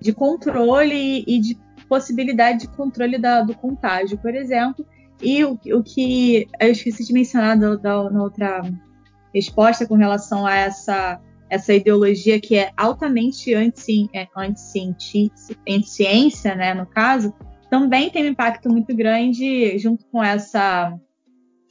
[0.00, 1.56] de controle e de
[1.88, 4.86] possibilidade de controle da, do contágio, por exemplo.
[5.22, 8.62] E o, o que eu esqueci de mencionar da, na outra
[9.34, 17.34] resposta com relação a essa, essa ideologia que é altamente anti-ciência, né, no caso,
[17.68, 20.96] também tem um impacto muito grande junto com essa,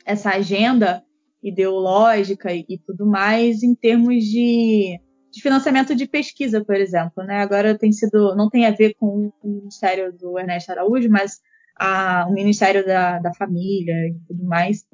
[0.06, 1.04] essa agenda
[1.43, 4.99] ideológica e, e tudo mais em termos de,
[5.32, 7.23] de, financiamento de pesquisa, por exemplo.
[7.23, 7.41] Né?
[7.41, 11.39] Agora tem sido, não tem a ver com o Ministério do Ernesto Araújo, mas
[11.80, 14.86] a, o Ministério da, da Família e tudo mais.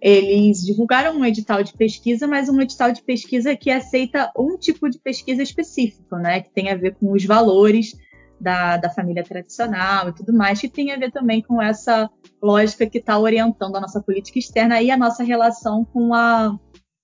[0.00, 4.90] Eles divulgaram um edital de pesquisa, mas um edital de pesquisa que aceita um tipo
[4.90, 6.42] de pesquisa específico, né?
[6.42, 7.96] Que tem a ver com os valores
[8.40, 12.10] da, da família tradicional e tudo mais, que tem a ver também com essa
[12.42, 16.58] lógica que está orientando a nossa política externa e a nossa relação com a,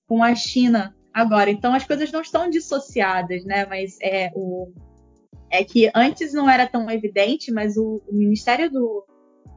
[0.07, 1.51] com a China agora.
[1.51, 3.67] Então as coisas não estão dissociadas, né?
[3.67, 4.73] Mas é, o,
[5.51, 9.05] é que antes não era tão evidente, mas o, o Ministério do,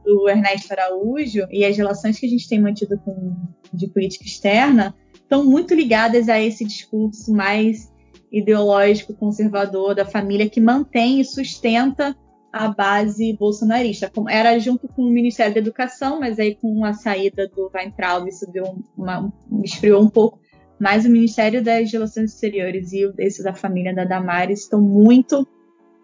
[0.04, 3.34] do Ernesto Araújo e as relações que a gente tem mantido com,
[3.72, 7.92] de política externa estão muito ligadas a esse discurso mais
[8.30, 12.16] ideológico conservador da família que mantém e sustenta
[12.52, 14.10] a base bolsonarista.
[14.28, 18.50] Era junto com o Ministério da Educação, mas aí com a saída do Weintraub isso
[18.50, 20.40] deu uma, esfriou um pouco.
[20.78, 25.46] Mas o Ministério das Relações Exteriores e esse da família da Damares estão muito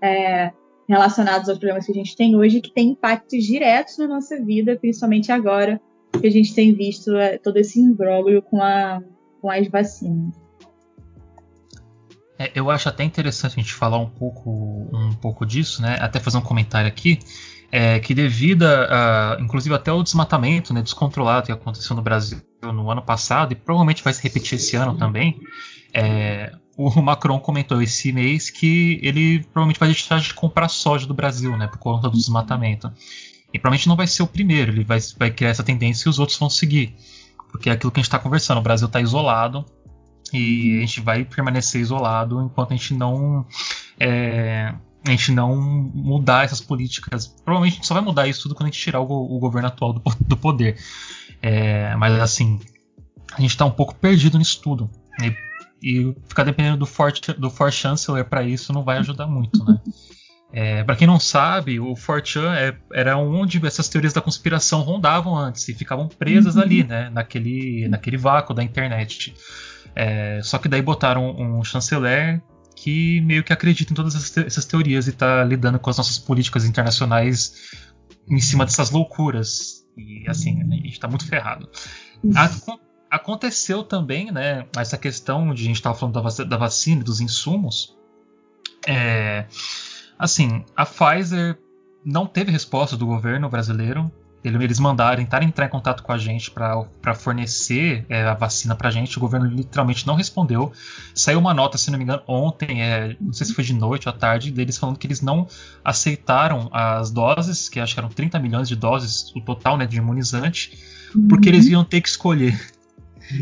[0.02, 0.50] é,
[0.88, 4.76] relacionados aos problemas que a gente tem hoje, que tem impactos diretos na nossa vida,
[4.76, 5.80] principalmente agora
[6.20, 8.58] que a gente tem visto é, todo esse imbróglio com,
[9.40, 10.41] com as vacinas.
[12.42, 15.96] É, eu acho até interessante a gente falar um pouco, um pouco disso, né?
[16.00, 17.20] Até fazer um comentário aqui.
[17.70, 22.38] É, que devido a, a, inclusive até o desmatamento né, descontrolado que aconteceu no Brasil
[22.62, 25.40] no ano passado e provavelmente vai se repetir esse ano também,
[25.94, 31.14] é, o Macron comentou esse mês que ele provavelmente vai deixar de comprar soja do
[31.14, 32.92] Brasil, né, por conta do desmatamento.
[33.54, 36.18] E provavelmente não vai ser o primeiro, ele vai, vai criar essa tendência e os
[36.18, 36.94] outros vão seguir.
[37.50, 39.64] Porque é aquilo que a gente está conversando, o Brasil está isolado,
[40.32, 43.46] e a gente vai permanecer isolado enquanto a gente não
[43.98, 44.74] é,
[45.06, 47.26] a gente não mudar essas políticas.
[47.26, 49.68] Provavelmente a gente só vai mudar isso tudo quando a gente tirar o, o governo
[49.68, 50.76] atual do, do poder.
[51.40, 52.60] É, mas assim,
[53.34, 54.90] a gente está um pouco perdido nisso tudo.
[55.20, 55.34] E,
[55.82, 59.80] e ficar dependendo do For, do for Chancellor para isso não vai ajudar muito, né?
[60.54, 65.34] É, para quem não sabe, o 4chan é, era onde essas teorias da conspiração rondavam
[65.34, 66.62] antes e ficavam presas uhum.
[66.62, 67.08] ali, né?
[67.08, 69.34] Naquele, naquele vácuo da internet.
[69.94, 72.42] É, só que daí botaram um chanceler
[72.74, 76.64] que meio que acredita em todas essas teorias e está lidando com as nossas políticas
[76.64, 77.70] internacionais
[78.28, 79.86] em cima dessas loucuras.
[79.96, 81.68] E assim, a gente está muito ferrado.
[83.10, 87.20] aconteceu também, né, essa questão de a gente estava falando da, da vacina e dos
[87.20, 87.96] insumos.
[88.86, 89.46] É,
[90.18, 91.58] assim, a Pfizer
[92.04, 94.10] não teve resposta do governo brasileiro
[94.44, 98.88] eles mandaram, tentaram entrar em contato com a gente para fornecer é, a vacina para
[98.88, 99.16] a gente.
[99.16, 100.72] O governo literalmente não respondeu.
[101.14, 104.08] Saiu uma nota, se não me engano, ontem, é, não sei se foi de noite
[104.08, 105.46] ou à tarde, deles falando que eles não
[105.84, 109.96] aceitaram as doses, que acho que eram 30 milhões de doses, o total né, de
[109.96, 110.76] imunizante,
[111.28, 112.58] porque eles iam ter que escolher.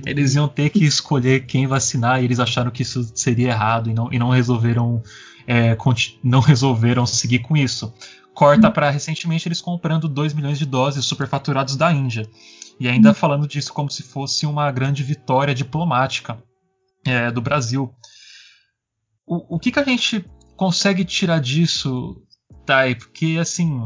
[0.05, 3.95] Eles iam ter que escolher quem vacinar e eles acharam que isso seria errado e
[3.95, 5.03] não, e não resolveram
[5.47, 5.77] é,
[6.23, 7.93] não resolveram seguir com isso
[8.41, 8.73] corta uhum.
[8.73, 12.27] para recentemente eles comprando 2 milhões de doses superfaturados da Índia.
[12.81, 13.15] E ainda uhum.
[13.15, 16.43] falando disso como se fosse uma grande vitória diplomática
[17.05, 17.95] é, do Brasil.
[19.27, 20.25] O, o que, que a gente
[20.57, 22.17] consegue tirar disso,
[22.65, 22.95] Thay?
[22.95, 23.79] Porque, assim,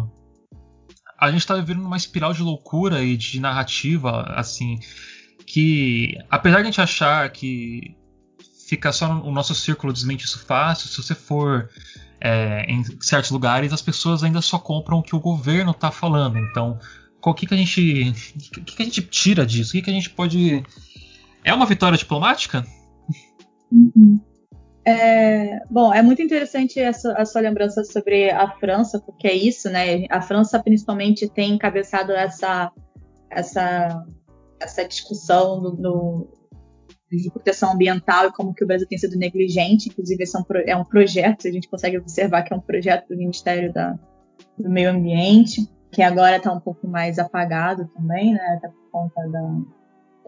[1.18, 4.78] a gente está vivendo numa espiral de loucura e de narrativa, assim,
[5.44, 7.96] que apesar de a gente achar que
[8.68, 11.68] fica só no, o nosso círculo desmente isso fácil, se você for
[12.20, 16.38] é, em certos lugares as pessoas ainda só compram o que o governo está falando.
[16.38, 16.79] Então,
[17.24, 18.12] o que, que a gente,
[18.53, 19.70] que, que a gente tira disso?
[19.70, 20.62] O que, que a gente pode?
[21.42, 22.64] É uma vitória diplomática?
[23.72, 24.20] Uhum.
[24.87, 29.70] É, bom, é muito interessante essa, a sua lembrança sobre a França, porque é isso,
[29.70, 30.05] né?
[30.11, 32.70] A França principalmente tem encabeçado essa
[33.31, 34.05] essa
[34.61, 36.29] essa discussão no, no
[37.22, 39.88] de proteção ambiental e como que o Brasil tem sido negligente.
[39.88, 43.09] Inclusive, esse é um, é um projeto, a gente consegue observar que é um projeto
[43.09, 43.98] do Ministério da,
[44.59, 49.29] do Meio Ambiente, que agora está um pouco mais apagado também, né, até por conta
[49.29, 49.59] da,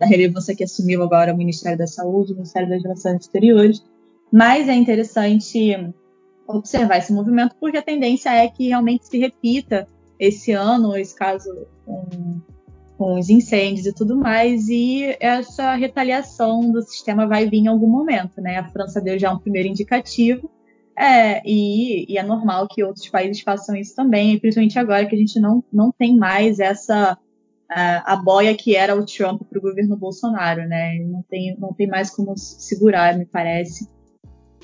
[0.00, 3.84] da relevância que assumiu agora o Ministério da Saúde, o Ministério das Relações Exteriores.
[4.32, 5.92] Mas é interessante
[6.46, 11.66] observar esse movimento, porque a tendência é que realmente se repita esse ano, esse caso
[11.84, 12.40] com
[12.96, 17.88] com os incêndios e tudo mais, e essa retaliação do sistema vai vir em algum
[17.88, 18.58] momento, né?
[18.58, 20.50] A França deu já um primeiro indicativo,
[20.98, 25.18] é, e, e, é normal que outros países façam isso também, principalmente agora que a
[25.18, 27.18] gente não, não tem mais essa
[27.68, 30.98] a, a boia que era o Trump para o governo Bolsonaro, né?
[31.00, 33.88] Não tem, não tem mais como segurar, me parece.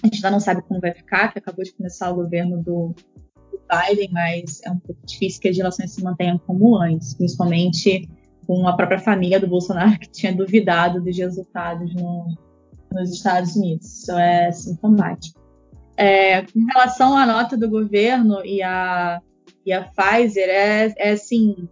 [0.02, 2.94] A gente ainda não sabe como vai ficar, que acabou de começar o governo do,
[3.50, 8.08] do Biden, mas é um pouco difícil que as relações se mantenham como antes, principalmente
[8.46, 12.26] com a própria família do Bolsonaro que tinha duvidado dos resultados no,
[12.92, 14.00] nos Estados Unidos.
[14.00, 15.40] Isso é sintomático.
[15.96, 19.20] É, com relação à nota do governo e a,
[19.64, 21.68] e a Pfizer, é, é assim,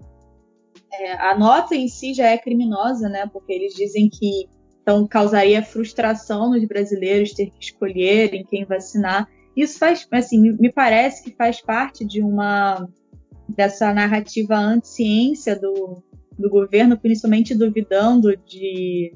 [0.92, 3.26] é, a nota em si já é criminosa, né?
[3.32, 4.48] Porque eles dizem que
[4.82, 9.28] então causaria frustração nos brasileiros ter que escolher em quem vacinar.
[9.56, 12.88] Isso faz, assim, me parece que faz parte de uma
[13.48, 16.02] dessa narrativa anti-ciência do,
[16.40, 19.14] do governo, principalmente duvidando de,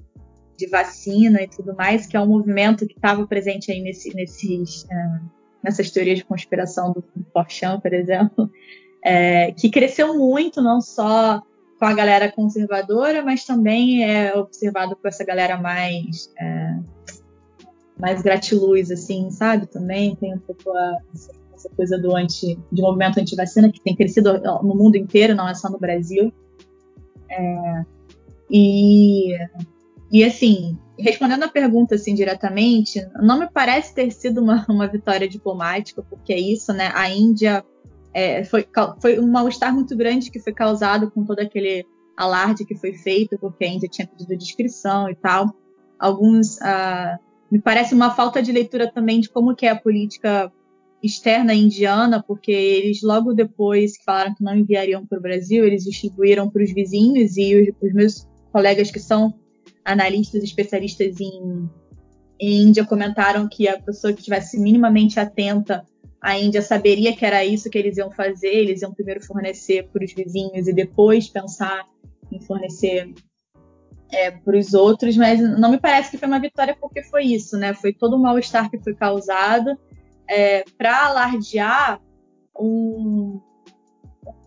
[0.56, 4.84] de vacina e tudo mais, que é um movimento que estava presente aí nesse, nesses,
[4.84, 5.30] uh,
[5.62, 7.02] nessas teorias de conspiração do
[7.32, 8.50] Porchan, por exemplo,
[9.04, 11.42] é, que cresceu muito, não só
[11.78, 16.78] com a galera conservadora, mas também é observado por essa galera mais é,
[17.98, 19.66] mais gratiluz, assim, sabe?
[19.66, 20.98] Também tem um pouco a,
[21.54, 25.54] essa coisa do anti, de movimento anti-vacina que tem crescido no mundo inteiro, não é
[25.54, 26.32] só no Brasil.
[27.30, 27.82] É,
[28.50, 29.36] e,
[30.12, 35.28] e assim, respondendo a pergunta assim diretamente, não me parece ter sido uma, uma vitória
[35.28, 36.90] diplomática, porque é isso, né?
[36.94, 37.64] A Índia
[38.12, 38.66] é, foi,
[39.00, 43.36] foi um mal-estar muito grande que foi causado com todo aquele alarde que foi feito,
[43.38, 45.54] porque a Índia tinha pedido descrição e tal.
[45.98, 46.58] Alguns.
[46.58, 47.18] Uh,
[47.50, 50.52] me parece uma falta de leitura também de como que é a política
[51.04, 55.84] externa indiana, porque eles logo depois que falaram que não enviariam para o Brasil, eles
[55.84, 59.34] distribuíram para os vizinhos e os, os, meus colegas que são
[59.84, 61.68] analistas, especialistas em,
[62.40, 65.86] em Índia comentaram que a pessoa que estivesse minimamente atenta
[66.22, 70.02] a Índia saberia que era isso que eles iam fazer, eles iam primeiro fornecer para
[70.02, 71.86] os vizinhos e depois pensar
[72.32, 73.12] em fornecer
[74.10, 77.58] é, para os outros, mas não me parece que foi uma vitória porque foi isso,
[77.58, 77.74] né?
[77.74, 79.78] Foi todo o mal-estar que foi causado
[80.28, 82.00] é, para alardear
[82.58, 83.40] um,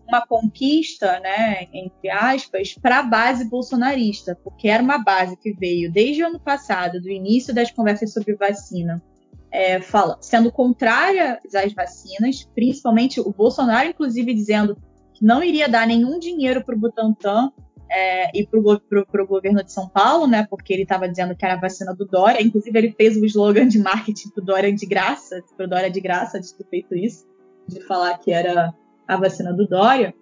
[0.08, 5.92] uma conquista, né, entre aspas, para a base bolsonarista, porque era uma base que veio
[5.92, 9.02] desde o ano passado, do início das conversas sobre vacina,
[9.50, 14.76] é, fala, sendo contrária às vacinas, principalmente o Bolsonaro, inclusive, dizendo
[15.14, 17.52] que não iria dar nenhum dinheiro para o Butantan
[17.90, 20.46] é, e para o governo de São Paulo, né?
[20.48, 22.42] Porque ele estava dizendo que era a vacina do Dória.
[22.42, 26.00] Inclusive, ele fez o slogan de marketing do Dória de graça, para o Dória de
[26.00, 27.26] graça, de ter feito isso,
[27.66, 28.74] de falar que era
[29.06, 30.14] a vacina do Dória.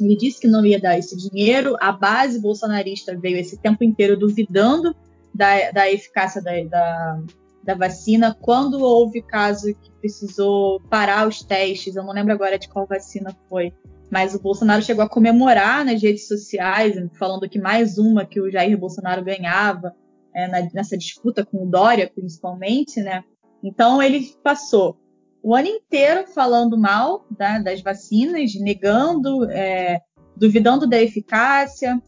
[0.00, 1.76] Ele disse que não ia dar esse dinheiro.
[1.80, 4.94] A base bolsonarista veio esse tempo inteiro duvidando
[5.34, 7.20] da, da eficácia da, da
[7.66, 12.68] da vacina, quando houve caso que precisou parar os testes, eu não lembro agora de
[12.68, 13.74] qual vacina foi,
[14.10, 18.50] mas o Bolsonaro chegou a comemorar nas redes sociais, falando que mais uma que o
[18.50, 19.94] Jair Bolsonaro ganhava
[20.34, 23.24] é, na, nessa disputa com o Dória, principalmente, né?
[23.62, 24.96] Então ele passou
[25.42, 30.00] o ano inteiro falando mal né, das vacinas, negando, é,
[30.36, 32.02] duvidando da eficácia.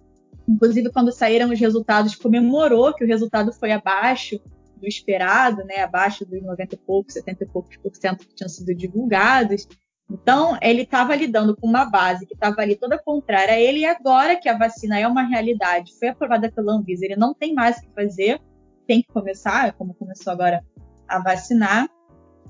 [0.48, 4.40] Inclusive, quando saíram os resultados, comemorou que o resultado foi abaixo
[4.76, 8.48] do esperado, né, abaixo dos 90 e poucos, 70 e poucos por cento que tinham
[8.48, 9.68] sido divulgados.
[10.10, 13.84] Então, ele estava lidando com uma base que estava ali toda contrária a ele, e
[13.84, 17.76] agora que a vacina é uma realidade, foi aprovada pela Anvisa, ele não tem mais
[17.76, 18.40] o que fazer,
[18.86, 20.64] tem que começar, como começou agora,
[21.06, 21.88] a vacinar.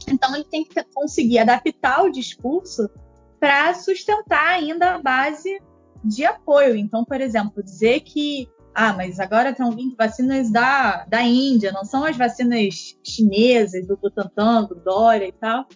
[0.09, 2.89] Então, ele tem que conseguir adaptar o discurso
[3.41, 5.61] para sustentar ainda a base
[6.05, 6.77] de apoio.
[6.77, 8.49] Então, por exemplo, dizer que
[8.81, 13.97] ah, mas agora estão vindo vacinas da, da Índia, não são as vacinas chinesas, do
[13.97, 15.67] Butantan, do Dória e tal.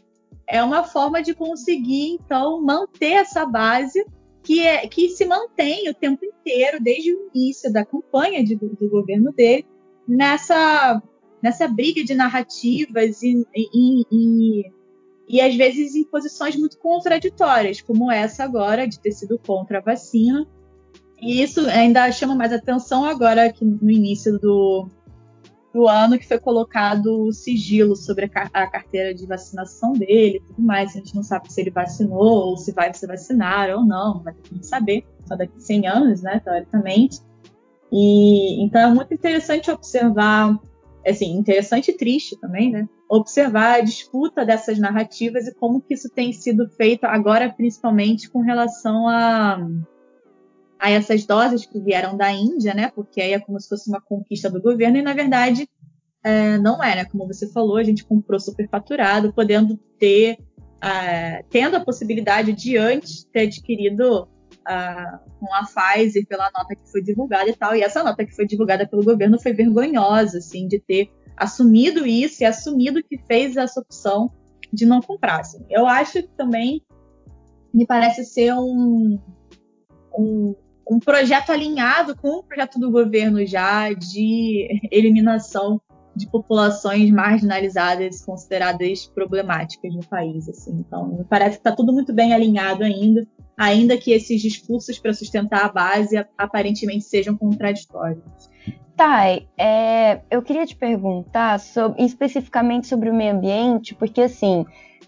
[0.46, 4.04] É uma forma de conseguir, então, manter essa base
[4.42, 8.88] que, é, que se mantém o tempo inteiro, desde o início da campanha de, do
[8.90, 9.66] governo dele,
[10.06, 11.00] nessa,
[11.42, 14.72] nessa briga de narrativas e, e, e,
[15.28, 19.82] e, às vezes, em posições muito contraditórias, como essa agora, de ter sido contra a
[19.82, 20.46] vacina,
[21.20, 24.88] e isso ainda chama mais atenção agora que no início do,
[25.72, 30.62] do ano que foi colocado o sigilo sobre a, carteira de vacinação dele e tudo
[30.62, 30.90] mais.
[30.90, 34.34] A gente não sabe se ele vacinou ou se vai se vacinar ou não, vai
[34.34, 37.20] ter que saber, só daqui a 100 anos, né, teoricamente.
[37.90, 40.58] E então é muito interessante observar,
[41.06, 42.88] assim, interessante e triste também, né?
[43.08, 48.40] Observar a disputa dessas narrativas e como que isso tem sido feito agora, principalmente com
[48.40, 49.68] relação a
[50.82, 52.90] a essas doses que vieram da Índia, né?
[52.92, 55.68] Porque aí é como se fosse uma conquista do governo, e na verdade
[56.24, 57.04] é, não né?
[57.04, 60.38] Como você falou, a gente comprou superfaturado, podendo ter,
[60.82, 66.90] uh, tendo a possibilidade de antes ter adquirido uh, com a Pfizer pela nota que
[66.90, 67.76] foi divulgada e tal.
[67.76, 72.42] E essa nota que foi divulgada pelo governo foi vergonhosa, assim, de ter assumido isso
[72.42, 74.32] e assumido que fez essa opção
[74.72, 75.40] de não comprar.
[75.40, 75.64] Assim.
[75.70, 76.82] Eu acho que também
[77.72, 79.18] me parece ser um,
[80.16, 80.54] um,
[80.88, 85.80] um projeto alinhado com o projeto do governo já de eliminação
[86.14, 90.48] de populações marginalizadas consideradas problemáticas no país.
[90.48, 90.84] Assim.
[90.86, 93.26] Então, me parece que está tudo muito bem alinhado ainda,
[93.56, 98.22] ainda que esses discursos para sustentar a base aparentemente sejam contraditórios.
[98.94, 104.66] Thay, é, eu queria te perguntar sobre, especificamente sobre o meio ambiente, porque assim,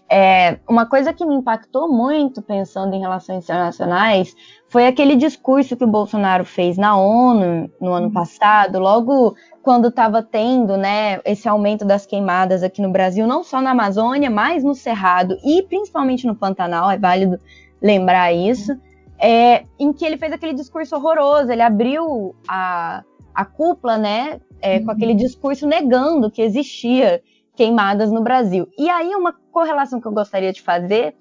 [0.09, 4.35] é, uma coisa que me impactou muito pensando em relações internacionais
[4.75, 8.11] foi aquele discurso que o Bolsonaro fez na ONU no ano uhum.
[8.11, 13.61] passado, logo quando estava tendo né, esse aumento das queimadas aqui no Brasil, não só
[13.61, 17.39] na Amazônia, mas no Cerrado e principalmente no Pantanal, é válido
[17.81, 18.77] lembrar isso,
[19.17, 23.01] é, em que ele fez aquele discurso horroroso, ele abriu a,
[23.33, 25.17] a cúpula né, é, com aquele uhum.
[25.19, 27.23] discurso negando que existia
[27.55, 28.67] queimadas no Brasil.
[28.77, 31.15] E aí, uma correlação que eu gostaria de fazer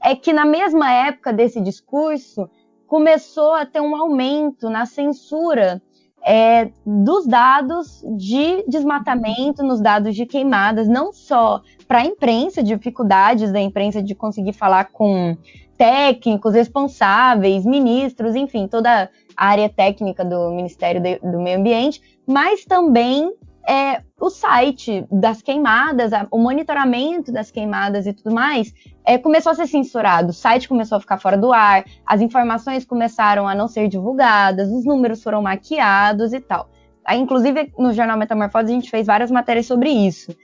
[0.00, 2.48] é que, na mesma época desse discurso,
[2.90, 5.80] começou a ter um aumento na censura
[6.26, 13.52] é, dos dados de desmatamento, nos dados de queimadas, não só para a imprensa, dificuldades
[13.52, 15.36] da imprensa de conseguir falar com
[15.78, 23.32] técnicos responsáveis, ministros, enfim, toda a área técnica do Ministério do Meio Ambiente, mas também
[23.68, 28.72] é, o site das queimadas, o monitoramento das queimadas e tudo mais,
[29.04, 30.28] é, começou a ser censurado.
[30.28, 34.70] O site começou a ficar fora do ar, as informações começaram a não ser divulgadas,
[34.70, 36.68] os números foram maquiados e tal.
[37.04, 40.36] Aí, inclusive, no jornal Metamorfose, a gente fez várias matérias sobre isso.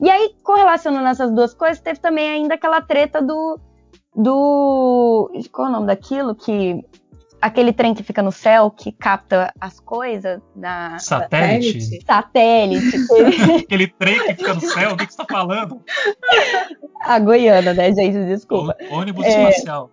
[0.00, 3.58] E aí, correlacionando essas duas coisas, teve também ainda aquela treta do.
[4.14, 6.34] do qual é o nome daquilo?
[6.34, 6.84] Que
[7.44, 12.02] aquele trem que fica no céu que capta as coisas da satélite.
[12.02, 12.96] Satélite.
[13.62, 15.82] aquele trem que fica no céu, o que, você está falando?
[17.02, 18.24] A Goiana, né, gente?
[18.24, 18.74] Desculpa.
[18.90, 19.90] O ônibus é, espacial.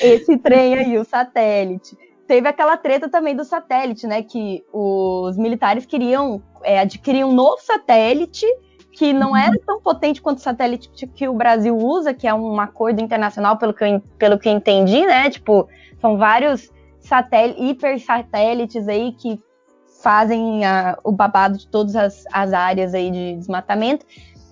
[0.00, 1.98] Esse trem aí, o satélite.
[2.26, 4.22] Teve aquela treta também do satélite, né?
[4.22, 8.46] Que os militares queriam é, adquirir um novo satélite
[9.00, 12.60] que não era tão potente quanto o satélite que o Brasil usa, que é um
[12.60, 15.30] acordo internacional, pelo que eu, pelo que eu entendi, né?
[15.30, 15.66] Tipo,
[16.02, 19.40] são vários satélites, hipersatélites aí que
[20.02, 24.04] fazem a, o babado de todas as, as, áreas aí de desmatamento.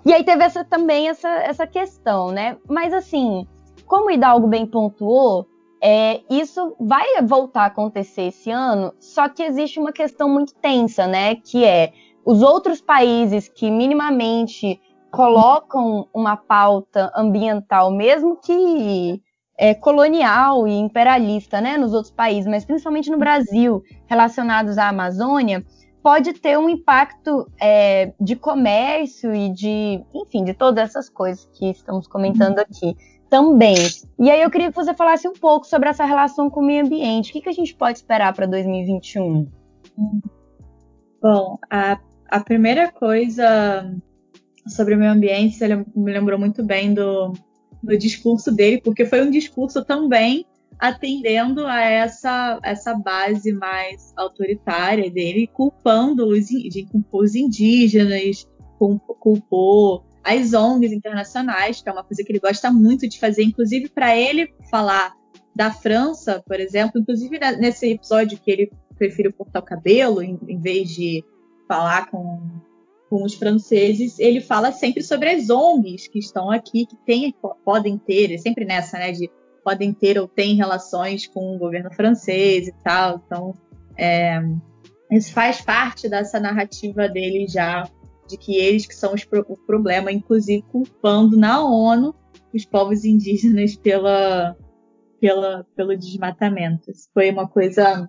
[0.06, 2.56] E aí teve essa, também essa, essa questão, né?
[2.66, 3.46] Mas assim,
[3.84, 5.46] como o Hidalgo bem pontuou,
[5.78, 11.06] é, isso vai voltar a acontecer esse ano, só que existe uma questão muito tensa,
[11.06, 11.34] né?
[11.34, 11.92] Que é
[12.24, 19.22] os outros países que minimamente colocam uma pauta ambiental, mesmo que
[19.58, 25.64] é, colonial e imperialista né, nos outros países, mas principalmente no Brasil, relacionados à Amazônia,
[26.02, 31.70] pode ter um impacto é, de comércio e de, enfim, de todas essas coisas que
[31.70, 32.96] estamos comentando aqui
[33.28, 33.76] também.
[34.18, 36.84] E aí eu queria que você falasse um pouco sobre essa relação com o meio
[36.84, 37.30] ambiente.
[37.30, 39.48] O que, que a gente pode esperar para 2021?
[41.20, 41.98] Bom, a,
[42.28, 43.94] a primeira coisa
[44.66, 47.32] sobre o meio ambiente, ele me lembrou muito bem do
[47.82, 50.44] no discurso dele, porque foi um discurso também
[50.78, 56.48] atendendo a essa, essa base mais autoritária dele, culpando os,
[56.90, 58.48] culpou os indígenas,
[58.78, 63.88] culpou as ONGs internacionais, que é uma coisa que ele gosta muito de fazer, inclusive
[63.88, 65.14] para ele falar
[65.54, 70.60] da França, por exemplo, inclusive nesse episódio que ele prefere cortar o cabelo em, em
[70.60, 71.24] vez de
[71.68, 72.40] falar com
[73.08, 77.96] com os franceses, ele fala sempre sobre as ONGs que estão aqui, que tem, podem
[77.96, 79.30] ter, é sempre nessa, né, de
[79.64, 83.22] podem ter ou têm relações com o governo francês e tal.
[83.24, 83.54] Então,
[83.96, 84.40] é,
[85.10, 87.88] isso faz parte dessa narrativa dele já,
[88.26, 92.14] de que eles que são os, o problema, inclusive culpando na ONU
[92.54, 94.56] os povos indígenas pela,
[95.20, 96.90] pela, pelo desmatamento.
[96.90, 98.08] Isso foi uma coisa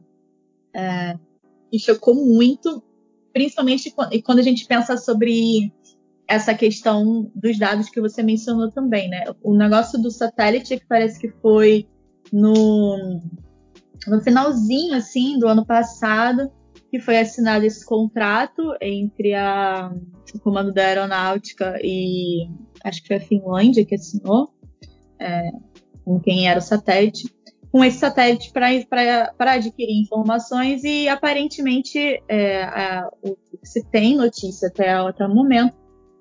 [0.74, 1.18] é,
[1.72, 2.84] que chocou muito
[3.34, 5.72] principalmente quando a gente pensa sobre
[6.28, 9.26] essa questão dos dados que você mencionou também, né?
[9.42, 11.88] O negócio do satélite que parece que foi
[12.32, 13.20] no,
[14.08, 16.52] no finalzinho assim do ano passado
[16.92, 19.92] que foi assinado esse contrato entre a,
[20.34, 22.48] o comando da aeronáutica e
[22.84, 24.54] acho que foi a Finlândia que assinou
[25.20, 25.50] é,
[26.04, 27.32] com quem era o satélite
[27.72, 34.70] com esse satélite para adquirir informações e aparentemente é, a, o que se tem notícia
[34.70, 35.74] até o momento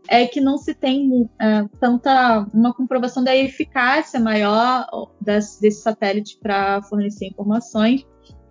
[0.09, 4.87] é que não se tem é, tanta uma comprovação da eficácia maior
[5.21, 8.07] das, desse satélite para fornecer informações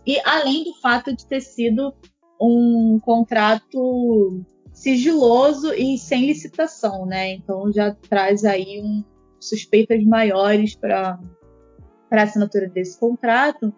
[0.06, 1.93] e além do fato de ter sido
[2.39, 7.34] um contrato sigiloso e sem licitação, né?
[7.34, 9.04] Então já traz aí um,
[9.39, 11.20] suspeitas maiores para
[12.10, 13.74] para assinatura desse contrato,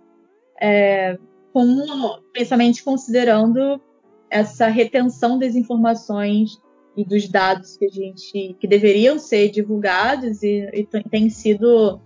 [0.62, 1.18] é,
[1.54, 3.82] como, principalmente considerando
[4.30, 6.62] essa retenção das informações
[6.96, 12.00] e dos dados que a gente que deveriam ser divulgados e, e têm sido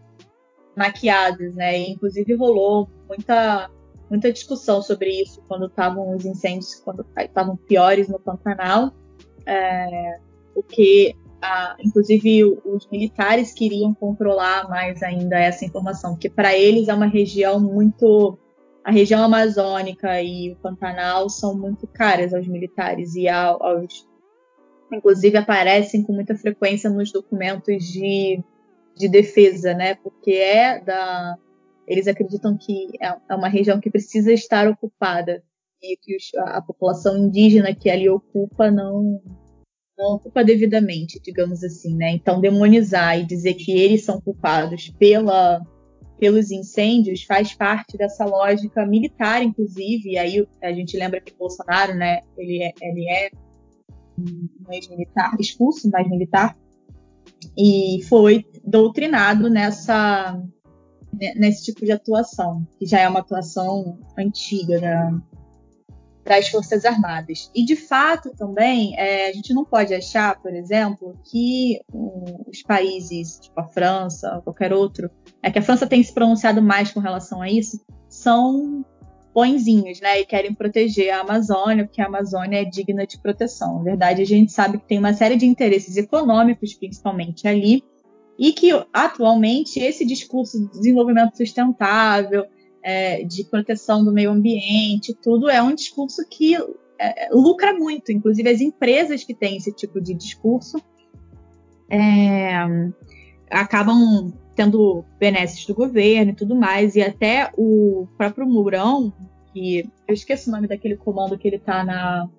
[0.76, 1.78] maquiados, né?
[1.78, 3.70] Inclusive rolou muita
[4.10, 8.94] muita discussão sobre isso quando estavam os incêndios, quando estavam piores no Pantanal,
[9.46, 10.20] é,
[10.54, 16.94] porque a, inclusive os militares queriam controlar mais ainda essa informação, porque para eles é
[16.94, 18.40] uma região muito
[18.84, 24.08] a região amazônica e o Pantanal são muito caras aos militares e aos
[24.92, 28.44] inclusive aparecem com muita frequência nos documentos de,
[28.96, 29.96] de defesa, né?
[29.96, 31.38] Porque é da
[31.86, 35.44] eles acreditam que é, é uma região que precisa estar ocupada
[35.82, 39.22] e que a população indígena que ali ocupa não
[39.98, 42.12] não ocupa devidamente, digamos assim, né?
[42.12, 45.62] Então demonizar e dizer que eles são culpados pela
[46.20, 50.12] pelos incêndios faz parte dessa lógica militar, inclusive.
[50.12, 52.22] E aí a gente lembra que Bolsonaro, né?
[52.38, 53.30] Ele é, ele é
[54.18, 56.58] um ex-militar, expulso, mais militar,
[57.58, 60.40] e foi doutrinado nessa
[61.36, 65.22] nesse tipo de atuação, que já é uma atuação antiga da,
[66.24, 67.52] das Forças Armadas.
[67.54, 71.82] E, de fato, também, é, a gente não pode achar, por exemplo, que
[72.48, 75.10] os países, tipo a França, qualquer outro,
[75.42, 78.86] é que a França tem se pronunciado mais com relação a isso, são
[79.34, 80.22] bonzinhos, né?
[80.22, 83.80] E querem proteger a Amazônia, porque a Amazônia é digna de proteção.
[83.80, 87.84] Na verdade, a gente sabe que tem uma série de interesses econômicos, principalmente ali,
[88.38, 92.46] e que atualmente esse discurso de desenvolvimento sustentável,
[92.84, 96.56] é, de proteção do meio ambiente, tudo é um discurso que
[97.00, 98.12] é, lucra muito.
[98.12, 100.78] Inclusive, as empresas que têm esse tipo de discurso
[101.90, 102.52] é,
[103.50, 106.96] acabam tendo benesses do governo e tudo mais.
[106.96, 109.14] E até o próprio Mourão,
[109.52, 112.30] que eu esqueço o nome daquele comando que ele está na,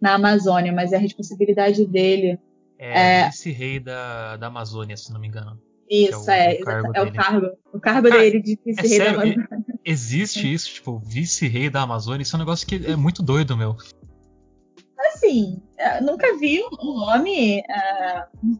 [0.00, 2.38] na Amazônia, mas é a responsabilidade dele.
[2.78, 5.60] É, é vice-rei da, da Amazônia, se não me engano.
[5.88, 7.46] Isso, é, o, é, o cargo, é o cargo.
[7.72, 9.48] O cargo ah, dele de vice-rei é da Amazônia.
[9.84, 13.76] Existe isso, tipo, vice-rei da Amazônia, isso é um negócio que é muito doido, meu.
[15.14, 15.62] Assim,
[16.02, 18.58] nunca vi um nome uh,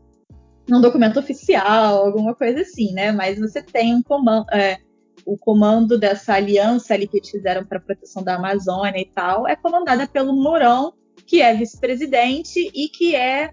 [0.68, 3.12] num documento oficial, alguma coisa assim, né?
[3.12, 4.78] Mas você tem um comando, é,
[5.24, 9.48] o comando dessa aliança ali que eles fizeram para a proteção da Amazônia e tal,
[9.48, 10.92] é comandada pelo Mourão,
[11.26, 13.50] que é vice-presidente e que é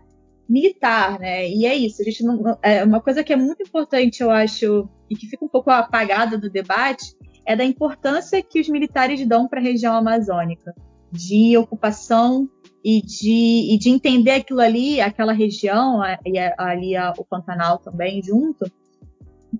[0.47, 1.47] militar, né?
[1.47, 2.01] E é isso.
[2.01, 5.45] A gente não, é uma coisa que é muito importante, eu acho, e que fica
[5.45, 7.15] um pouco apagada do debate,
[7.45, 10.73] é da importância que os militares dão para a região amazônica,
[11.11, 12.49] de ocupação
[12.83, 18.71] e de, e de entender aquilo ali, aquela região, e ali o Pantanal também junto,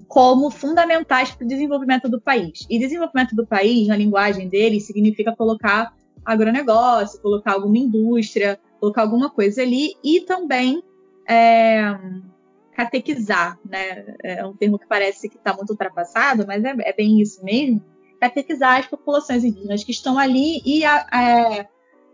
[0.08, 2.66] como fundamentais para o desenvolvimento do país.
[2.70, 9.30] E desenvolvimento do país, na linguagem dele, significa colocar agronegócio, colocar alguma indústria, colocar alguma
[9.30, 10.82] coisa ali e também
[11.28, 11.98] é,
[12.82, 14.16] catequizar, né?
[14.24, 17.84] É um termo que parece que está muito ultrapassado, mas é, é, bem isso mesmo.
[18.20, 20.84] Catequizar as populações indígenas que estão ali e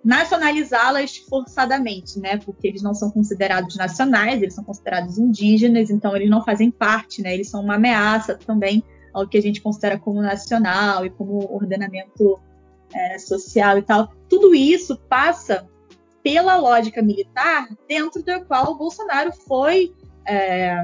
[0.04, 2.38] nacionalizá-las forçadamente, né?
[2.38, 7.22] Porque eles não são considerados nacionais, eles são considerados indígenas, então eles não fazem parte,
[7.22, 7.34] né?
[7.34, 12.40] Eles são uma ameaça também ao que a gente considera como nacional e como ordenamento
[12.94, 14.12] é, social e tal.
[14.30, 15.68] Tudo isso passa
[16.24, 19.94] pela lógica militar dentro da qual o Bolsonaro foi
[20.28, 20.76] é,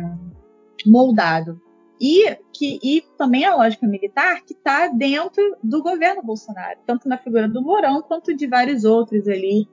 [0.86, 1.62] moldado.
[2.02, 7.18] E, que, e também a lógica militar que está dentro do governo Bolsonaro, tanto na
[7.18, 9.68] figura do Mourão quanto de vários outros ali.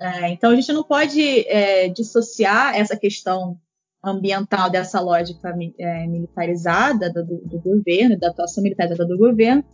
[0.00, 3.58] É, então a gente não pode é, dissociar essa questão
[4.02, 9.64] ambiental dessa lógica é, militarizada do, do, governo, da atuação militarizada do governo,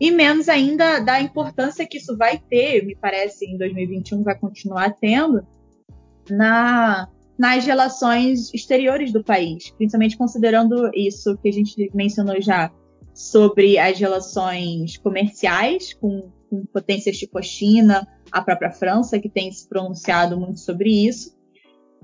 [0.00, 4.94] e menos ainda da importância que isso vai ter, me parece, em 2021 vai continuar
[5.00, 5.46] tendo,
[6.28, 12.72] na, nas relações exteriores do país, principalmente considerando isso que a gente mencionou já
[13.14, 19.50] sobre as relações comerciais com, com potências tipo a China, a própria França, que tem
[19.52, 21.36] se pronunciado muito sobre isso,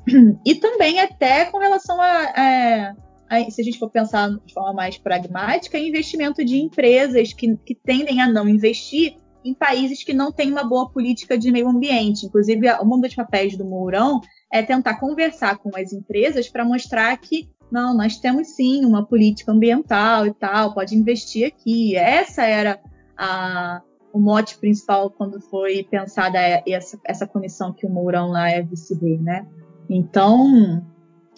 [0.45, 2.95] e também até com relação a,
[3.31, 7.75] a se a gente for pensar de forma mais pragmática, investimento de empresas que, que
[7.75, 12.27] tendem a não investir em países que não têm uma boa política de meio ambiente.
[12.27, 14.21] Inclusive, um dos papéis do Mourão
[14.53, 19.51] é tentar conversar com as empresas para mostrar que não, nós temos sim uma política
[19.51, 21.97] ambiental e tal, pode investir aqui.
[21.97, 22.79] Essa era
[23.17, 23.81] a,
[24.13, 29.19] o mote principal quando foi pensada essa, essa comissão que o Mourão lá é vice-rei,
[29.19, 29.47] né?
[29.89, 30.85] Então,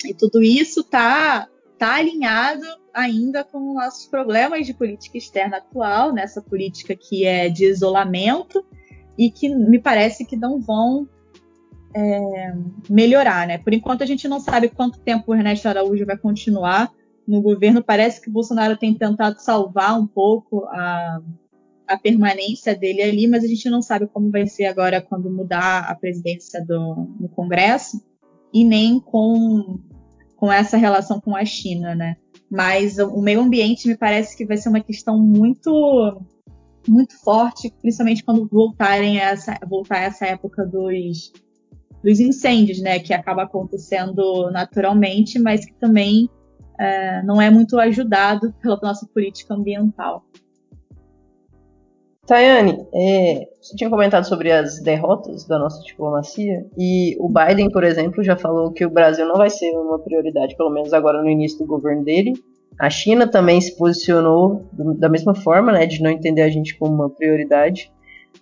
[0.05, 1.48] e tudo isso está
[1.85, 2.64] está alinhado
[2.95, 8.64] ainda com nossos problemas de política externa atual, nessa política que é de isolamento
[9.18, 11.07] e que me parece que não vão
[11.95, 12.55] é,
[12.89, 13.59] melhorar, né?
[13.59, 16.91] Por enquanto a gente não sabe quanto tempo o Ernesto Araújo vai continuar
[17.28, 17.85] no governo.
[17.85, 21.20] Parece que o Bolsonaro tem tentado salvar um pouco a,
[21.87, 25.80] a permanência dele ali, mas a gente não sabe como vai ser agora quando mudar
[25.80, 28.03] a presidência do, no Congresso
[28.55, 29.78] e nem com,
[30.45, 32.18] com essa relação com a China, né?
[32.51, 36.20] Mas o meio ambiente me parece que vai ser uma questão muito
[36.86, 41.32] muito forte, principalmente quando voltarem a essa, voltar essa época dos,
[42.03, 42.99] dos incêndios, né?
[42.99, 46.28] Que acaba acontecendo naturalmente, mas que também
[46.78, 50.26] é, não é muito ajudado pela nossa política ambiental.
[52.27, 57.85] Tayane, é, você tinha comentado sobre as derrotas da nossa diplomacia e o Biden, por
[57.85, 61.29] exemplo, já falou que o Brasil não vai ser uma prioridade, pelo menos agora no
[61.29, 62.33] início do governo dele.
[62.81, 66.95] A China também se posicionou da mesma forma, né, de não entender a gente como
[66.95, 67.93] uma prioridade.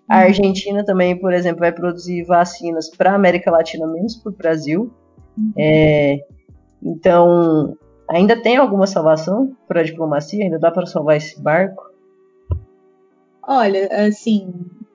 [0.08, 0.22] A uhum.
[0.24, 4.92] Argentina também, por exemplo, vai produzir vacinas para a América Latina, menos para o Brasil.
[5.36, 5.52] Uhum.
[5.58, 6.20] É,
[6.82, 7.76] então,
[8.08, 10.44] ainda tem alguma salvação para a diplomacia?
[10.44, 11.91] Ainda dá para salvar esse barco?
[13.54, 14.50] Olha, assim,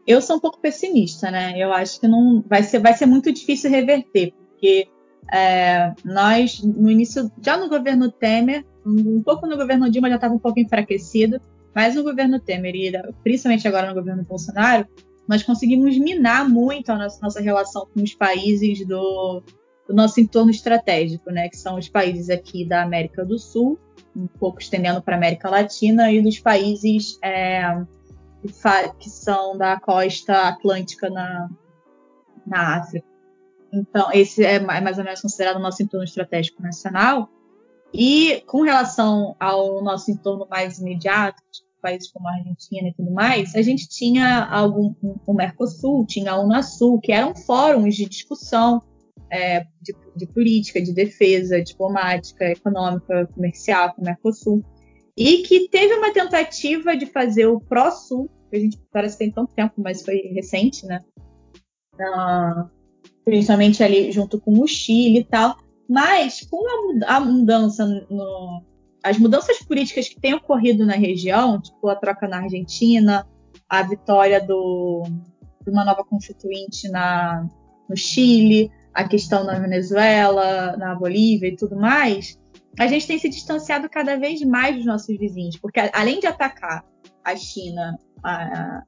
[0.08, 1.54] eu sou um pouco pessimista, né?
[1.56, 4.88] Eu acho que não vai ser, vai ser muito difícil reverter, porque
[5.32, 10.34] é, nós, no início, já no governo Temer, um pouco no governo Dilma já estava
[10.34, 11.40] um pouco enfraquecido,
[11.76, 12.92] mas no governo Temer e
[13.22, 14.88] principalmente agora no governo Bolsonaro,
[15.28, 19.44] nós conseguimos minar muito a nossa, nossa relação com os países do,
[19.88, 21.48] do, nosso entorno estratégico, né?
[21.48, 23.78] Que são os países aqui da América do Sul,
[24.16, 27.62] um pouco estendendo para a América Latina, e dos países é,
[29.00, 31.50] que são da costa atlântica na,
[32.46, 33.08] na África.
[33.74, 37.30] Então, esse é mais ou menos considerado o nosso entorno estratégico nacional.
[37.94, 43.12] E com relação ao nosso entorno mais imediato, tipo países como a Argentina e tudo
[43.12, 44.94] mais, a gente tinha algum,
[45.26, 48.82] o Mercosul, tinha a Unasul, que eram fóruns de discussão
[49.32, 54.64] é, de, de, política, de defesa, diplomática, econômica, comercial com o Mercosul.
[55.18, 59.34] E que teve uma tentativa de fazer o Pró-Sul, que a gente parece que tem
[59.34, 61.04] tanto tempo, mas foi recente, né?
[63.26, 65.58] Principalmente ali junto com o Chile e tal.
[65.90, 66.64] Mas com
[67.08, 68.64] a mudança no,
[69.04, 73.28] as mudanças políticas que têm ocorrido na região, tipo a troca na Argentina,
[73.70, 75.04] a vitória do,
[75.64, 77.50] de uma nova constituinte na,
[77.90, 82.40] no Chile, a questão na Venezuela, na Bolívia e tudo mais,
[82.78, 86.86] a gente tem se distanciado cada vez mais dos nossos vizinhos, porque além de atacar
[87.24, 88.84] a China a,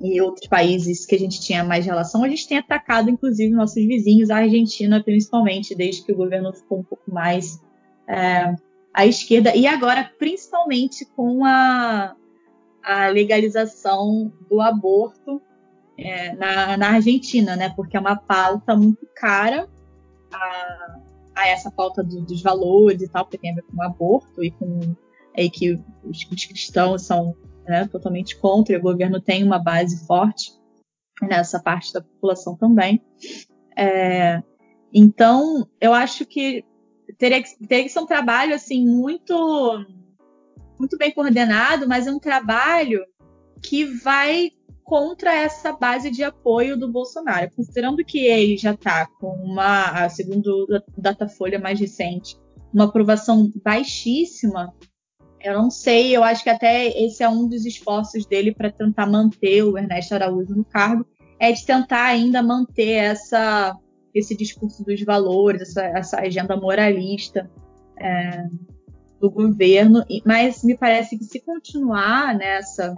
[0.00, 3.82] e outros países que a gente tinha mais relação, a gente tem atacado, inclusive, nossos
[3.82, 7.58] vizinhos, a Argentina, principalmente, desde que o governo ficou um pouco mais
[8.06, 8.54] é,
[8.92, 12.14] à esquerda, e agora, principalmente, com a,
[12.82, 15.40] a legalização do aborto
[15.96, 17.72] é, na, na, Argentina, né?
[17.74, 19.68] Porque é uma pauta muito cara
[21.34, 24.42] a essa pauta do, dos valores e tal, porque tem a ver com o aborto
[24.42, 24.94] e com
[25.34, 25.72] é, que
[26.04, 30.52] os, os cristãos são né, totalmente contra, e o governo tem uma base forte
[31.22, 33.02] nessa parte da população também.
[33.76, 34.42] É,
[34.92, 36.64] então, eu acho que
[37.18, 39.84] teria, que teria que ser um trabalho assim muito
[40.78, 43.00] muito bem coordenado, mas é um trabalho
[43.62, 44.50] que vai
[44.84, 50.66] contra essa base de apoio do Bolsonaro, considerando que ele já está com uma, segundo
[50.72, 52.36] a Datafolha mais recente,
[52.72, 54.72] uma aprovação baixíssima
[55.44, 59.06] eu não sei, eu acho que até esse é um dos esforços dele para tentar
[59.06, 61.06] manter o Ernesto Araújo no cargo,
[61.38, 63.76] é de tentar ainda manter essa,
[64.14, 67.50] esse discurso dos valores, essa, essa agenda moralista
[67.98, 68.46] é,
[69.20, 70.02] do governo.
[70.24, 72.96] Mas me parece que se continuar nessa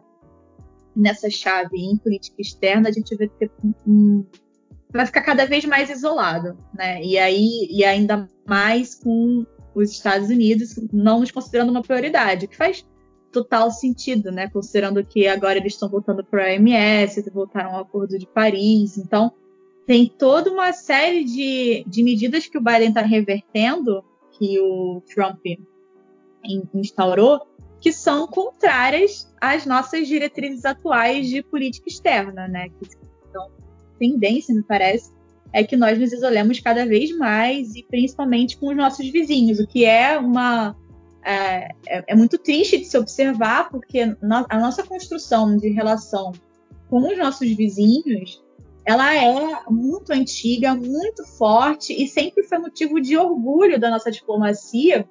[0.97, 3.51] nessa chave em política externa, a gente vai ter
[3.87, 4.25] um,
[4.91, 7.03] vai ficar cada vez mais isolado, né?
[7.05, 9.45] E aí e ainda mais com
[9.75, 12.85] os Estados Unidos não nos considerando uma prioridade, que faz
[13.31, 14.49] total sentido, né?
[14.49, 18.97] Considerando que agora eles estão voltando para a OMS, voltaram ao Acordo de Paris.
[18.97, 19.31] Então,
[19.87, 24.03] tem toda uma série de, de medidas que o Biden está revertendo,
[24.39, 25.45] que o Trump
[26.75, 27.41] instaurou,
[27.81, 32.69] que são contrárias às nossas diretrizes atuais de política externa, né?
[33.33, 33.51] São
[33.99, 35.13] tendência, me parece,
[35.53, 39.67] é que nós nos isolemos cada vez mais e principalmente com os nossos vizinhos, o
[39.67, 40.77] que é uma
[41.25, 44.01] é, é, é muito triste de se observar, porque
[44.49, 46.33] a nossa construção de relação
[46.89, 48.45] com os nossos vizinhos
[48.85, 55.09] ela é muito antiga, muito forte e sempre foi motivo de orgulho da nossa diplomacia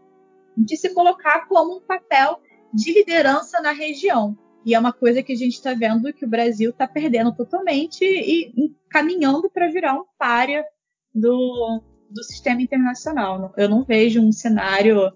[0.55, 2.39] de se colocar como um papel
[2.75, 4.37] de liderança na região.
[4.65, 8.03] E é uma coisa que a gente está vendo que o Brasil está perdendo totalmente
[8.03, 10.65] e caminhando para virar um párea
[11.13, 13.53] do, do sistema internacional.
[13.55, 15.11] Eu não vejo um cenário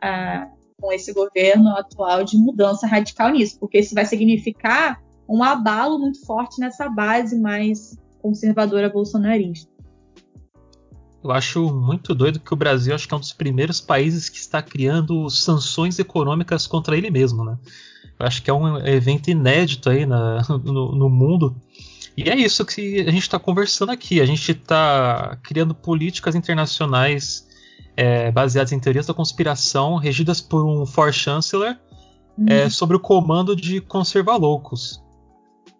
[0.00, 0.48] ah,
[0.80, 6.24] com esse governo atual de mudança radical nisso, porque isso vai significar um abalo muito
[6.24, 9.71] forte nessa base mais conservadora bolsonarista.
[11.22, 14.38] Eu acho muito doido que o Brasil acho que é um dos primeiros países que
[14.38, 17.56] está criando sanções econômicas contra ele mesmo, né?
[18.18, 21.56] Eu acho que é um evento inédito aí na, no, no mundo.
[22.16, 24.20] E é isso que a gente está conversando aqui.
[24.20, 27.46] A gente está criando políticas internacionais
[27.96, 31.76] é, baseadas em teorias da conspiração, regidas por um For Chancellor,
[32.36, 32.46] uhum.
[32.48, 35.02] é, sobre o comando de conservar loucos.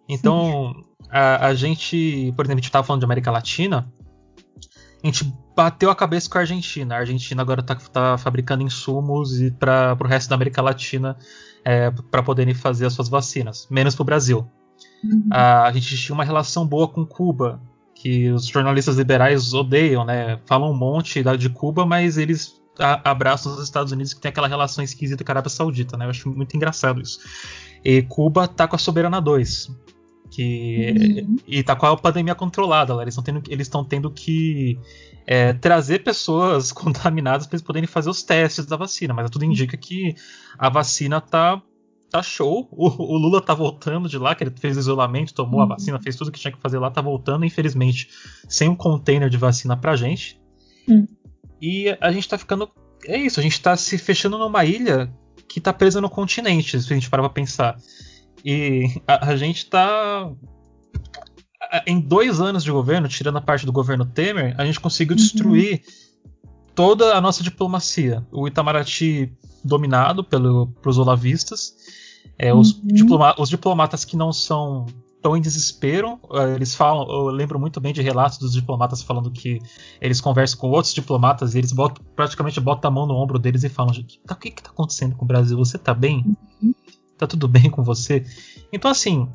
[0.07, 0.73] Então,
[1.09, 3.91] a, a, gente, por exemplo, a gente estava falando de América Latina,
[5.03, 6.95] a gente bateu a cabeça com a Argentina.
[6.95, 11.17] A Argentina agora está tá fabricando insumos para o resto da América Latina
[11.65, 14.47] é, para poderem fazer as suas vacinas, menos para o Brasil.
[15.03, 15.27] Uhum.
[15.29, 17.61] A, a gente tinha uma relação boa com Cuba,
[17.93, 20.39] que os jornalistas liberais odeiam, né?
[20.45, 22.61] Falam um monte de Cuba, mas eles
[23.03, 26.05] abraçam os Estados Unidos que tem aquela relação esquisita com a Arábia Saudita, né?
[26.05, 27.19] Eu acho muito engraçado isso.
[27.83, 29.69] E Cuba tá com a Soberana 2,
[30.33, 31.37] que uhum.
[31.47, 33.03] e tá com a pandemia controlada, lá.
[33.03, 34.79] eles estão tendo, eles tendo que
[35.27, 39.77] é, trazer pessoas contaminadas para eles poderem fazer os testes da vacina, mas tudo indica
[39.77, 40.15] que
[40.57, 41.61] a vacina tá
[42.09, 42.67] tá show.
[42.71, 45.65] O, o, Lula tá voltando de lá, que ele fez isolamento, tomou uhum.
[45.65, 48.09] a vacina, fez tudo que tinha que fazer lá, tá voltando, infelizmente,
[48.47, 50.39] sem um container de vacina pra gente.
[50.87, 51.07] Uhum.
[51.61, 52.69] E a gente tá ficando.
[53.05, 55.11] É isso, a gente tá se fechando numa ilha
[55.47, 57.77] que tá presa no continente, se a gente parar pra pensar.
[58.43, 60.31] E a, a gente tá.
[61.87, 65.23] Em dois anos de governo, tirando a parte do governo Temer, a gente conseguiu uhum.
[65.23, 65.81] destruir
[66.75, 68.25] toda a nossa diplomacia.
[68.31, 69.31] O Itamaraty
[69.63, 71.73] dominado pelo, pelos olavistas,
[72.37, 72.87] é, os, uhum.
[72.87, 74.85] diploma os, diplomatas que não são
[75.21, 79.31] tão em desespero, é, eles falam, eu lembro muito bem de relatos dos diplomatas falando
[79.31, 79.61] que
[80.01, 83.63] eles conversam com outros diplomatas e eles botam, praticamente botam a mão no ombro deles
[83.63, 83.93] e falam:
[84.27, 85.57] tá, o que está acontecendo com o Brasil?
[85.57, 86.25] Você está bem?
[86.61, 86.73] Uhum.
[87.23, 88.25] Tá tudo bem com você?
[88.73, 89.29] Então, assim,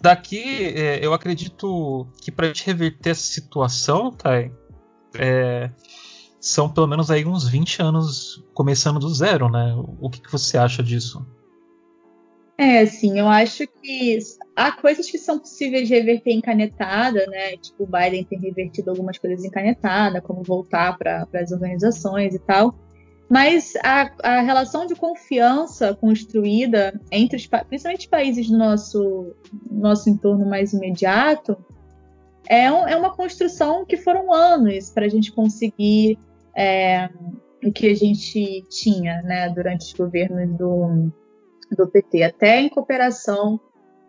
[0.00, 4.50] daqui é, eu acredito que para gente reverter essa situação, Thay,
[5.14, 5.70] é,
[6.40, 9.74] são pelo menos aí uns 20 anos começando do zero, né?
[10.00, 11.22] O que, que você acha disso?
[12.56, 14.18] É, assim, eu acho que
[14.56, 17.58] há coisas que são possíveis de reverter em canetada, né?
[17.58, 22.38] Tipo, o Biden tem revertido algumas coisas em canetada, como voltar para as organizações e
[22.38, 22.74] tal.
[23.30, 29.36] Mas a, a, relação de confiança construída entre os, principalmente países do nosso,
[29.70, 31.56] nosso entorno mais imediato
[32.48, 36.18] é, um, é uma construção que foram anos para a gente conseguir
[36.56, 37.08] é,
[37.64, 41.12] o que a gente tinha né, durante os governos do,
[41.70, 43.60] do PT, até em cooperação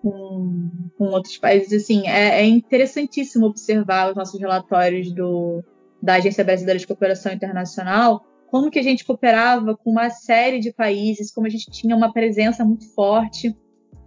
[0.02, 0.68] com,
[0.98, 1.84] com outros países.
[1.84, 5.64] Assim, é, é, interessantíssimo observar os nossos relatórios do,
[6.02, 10.74] da Agência Brasileira de Cooperação Internacional, como que a gente cooperava com uma série de
[10.74, 13.56] países, como a gente tinha uma presença muito forte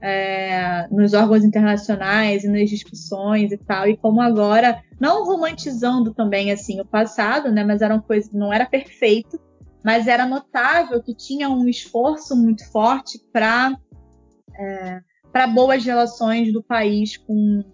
[0.03, 6.53] é, nos órgãos internacionais e nas discussões e tal, e como agora, não romantizando também
[6.53, 9.41] assim o passado, né, mas era uma coisa, não era perfeito,
[9.83, 13.75] mas era notável que tinha um esforço muito forte para
[14.59, 15.01] é,
[15.33, 17.65] para boas relações do país com,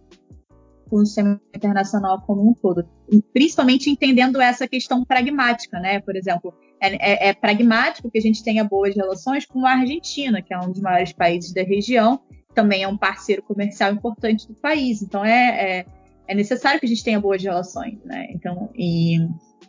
[0.91, 2.84] com o sistema internacional como um todo,
[3.32, 6.01] principalmente entendendo essa questão pragmática, né?
[6.01, 10.43] Por exemplo, é, é, é, pragmático que a gente tenha boas relações com a Argentina,
[10.43, 12.20] que é um dos maiores países da região,
[12.53, 15.01] também é um parceiro comercial importante do país.
[15.01, 15.86] Então é, é,
[16.26, 18.26] é necessário que a gente tenha boas relações, né?
[18.30, 19.18] Então, e,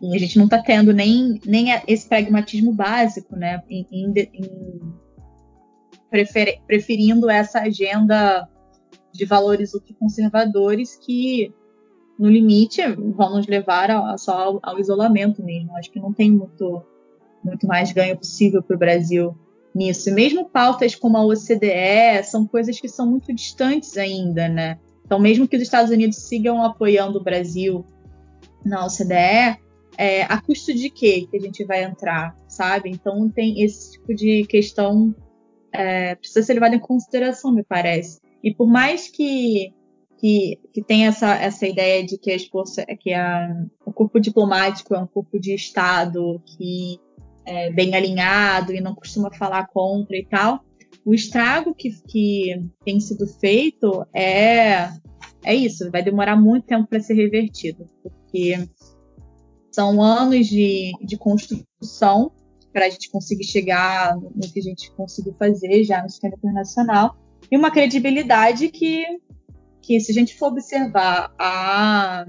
[0.01, 3.61] e a gente não está tendo nem, nem esse pragmatismo básico, né?
[3.69, 4.93] Em, em, em
[6.09, 8.49] prefer, preferindo essa agenda
[9.12, 11.53] de valores ultraconservadores que
[12.18, 12.82] no limite
[13.16, 15.76] vão nos levar a, a só ao, ao, isolamento mesmo.
[15.76, 16.84] Acho que não tem muito
[17.43, 19.36] muito mais ganho possível para o Brasil
[19.74, 20.09] nisso.
[20.09, 24.78] E mesmo pautas como a OCDE são coisas que são muito distantes ainda, né?
[25.03, 27.84] Então, mesmo que os Estados Unidos sigam apoiando o Brasil
[28.64, 29.59] na OCDE,
[29.97, 32.91] é, a custo de quê que a gente vai entrar, sabe?
[32.91, 35.16] Então, tem esse tipo de questão
[35.72, 38.20] é, precisa ser levado em consideração, me parece.
[38.43, 39.73] E por mais que
[40.21, 42.37] que, que tenha essa, essa ideia de que, a,
[42.95, 46.99] que a, o corpo diplomático é um corpo de Estado que
[47.43, 50.63] é, bem alinhado e não costuma falar contra e tal.
[51.03, 52.53] O estrago que, que
[52.85, 54.91] tem sido feito é,
[55.43, 58.69] é isso, vai demorar muito tempo para ser revertido, porque
[59.71, 62.31] são anos de, de construção
[62.71, 67.17] para a gente conseguir chegar no que a gente conseguiu fazer já no sistema internacional
[67.49, 69.05] e uma credibilidade que,
[69.81, 72.25] que se a gente for observar a,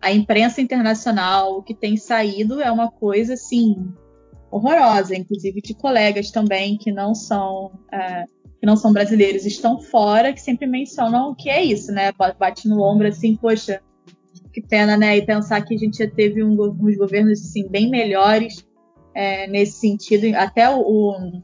[0.00, 3.92] a imprensa internacional, o que tem saído é uma coisa assim
[4.50, 8.24] horrorosa, inclusive de colegas também que não são é,
[8.58, 12.12] que não são brasileiros estão fora, que sempre mencionam que é isso, né?
[12.38, 13.82] Bate no ombro assim, poxa,
[14.52, 15.16] que pena, né?
[15.16, 18.66] E pensar que a gente já teve um, uns governos assim bem melhores
[19.14, 20.34] é, nesse sentido.
[20.36, 21.42] Até o, o,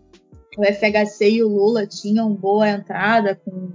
[0.56, 3.70] o, FHC e o Lula tinham boa entrada com,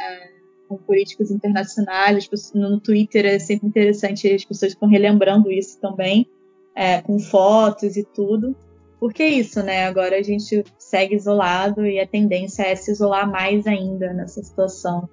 [0.00, 0.30] é,
[0.68, 2.28] com políticos internacionais.
[2.54, 6.26] No Twitter é sempre interessante, as pessoas estão relembrando isso também,
[6.74, 8.56] é, com fotos e tudo.
[9.00, 9.84] Porque é isso, né?
[9.84, 15.08] Agora a gente segue isolado e a tendência é se isolar mais ainda nessa situação.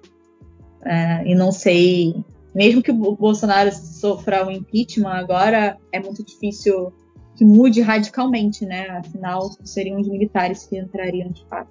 [0.84, 2.14] É, e não sei,
[2.54, 6.92] mesmo que o Bolsonaro sofra um impeachment agora, é muito difícil
[7.36, 8.88] que mude radicalmente, né?
[8.90, 11.70] Afinal, seriam os militares que entrariam de fato.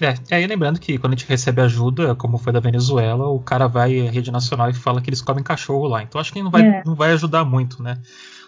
[0.00, 3.66] É, aí lembrando que quando a gente recebe ajuda, como foi da Venezuela, o cara
[3.66, 6.02] vai à rede nacional e fala que eles comem cachorro lá.
[6.02, 6.82] Então acho que não vai, é.
[6.84, 7.98] não vai ajudar muito, né?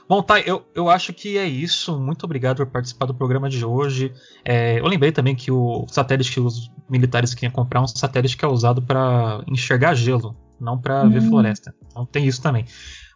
[0.09, 1.99] Bom, tá, eu, eu acho que é isso.
[1.99, 4.13] Muito obrigado por participar do programa de hoje.
[4.43, 8.37] É, eu lembrei também que o satélite que os militares queriam comprar é um satélite
[8.37, 11.29] que é usado para enxergar gelo, não para ver hum.
[11.29, 11.75] floresta.
[11.91, 12.65] Então tem isso também.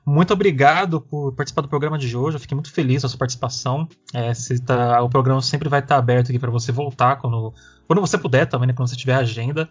[0.04, 2.36] Muito obrigado por participar do programa de hoje.
[2.36, 3.88] Eu fiquei muito feliz com a sua participação.
[4.12, 4.32] É,
[4.66, 7.54] tá, o programa sempre vai estar aberto aqui para você voltar quando,
[7.86, 9.70] quando você puder também, né, quando você tiver agenda.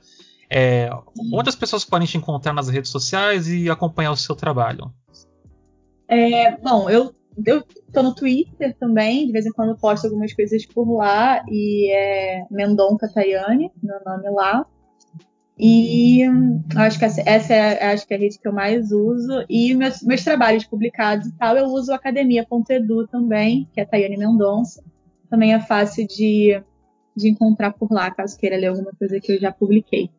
[0.50, 0.90] É,
[1.34, 4.94] onde as pessoas podem te encontrar nas redes sociais e acompanhar o seu trabalho?
[6.08, 7.14] É, bom, eu,
[7.46, 7.64] eu
[7.94, 11.90] tô no Twitter também, de vez em quando eu posto algumas coisas por lá, e
[11.92, 14.66] é Mendonca Tayane, meu nome lá.
[15.64, 16.24] E
[16.76, 19.46] acho que essa, essa é acho que é a rede que eu mais uso.
[19.48, 24.84] E meus, meus trabalhos publicados e tal, eu uso academia.edu também, que é Tayane Mendonça.
[25.30, 26.60] Também é fácil de,
[27.16, 30.10] de encontrar por lá, caso queira ler alguma coisa que eu já publiquei.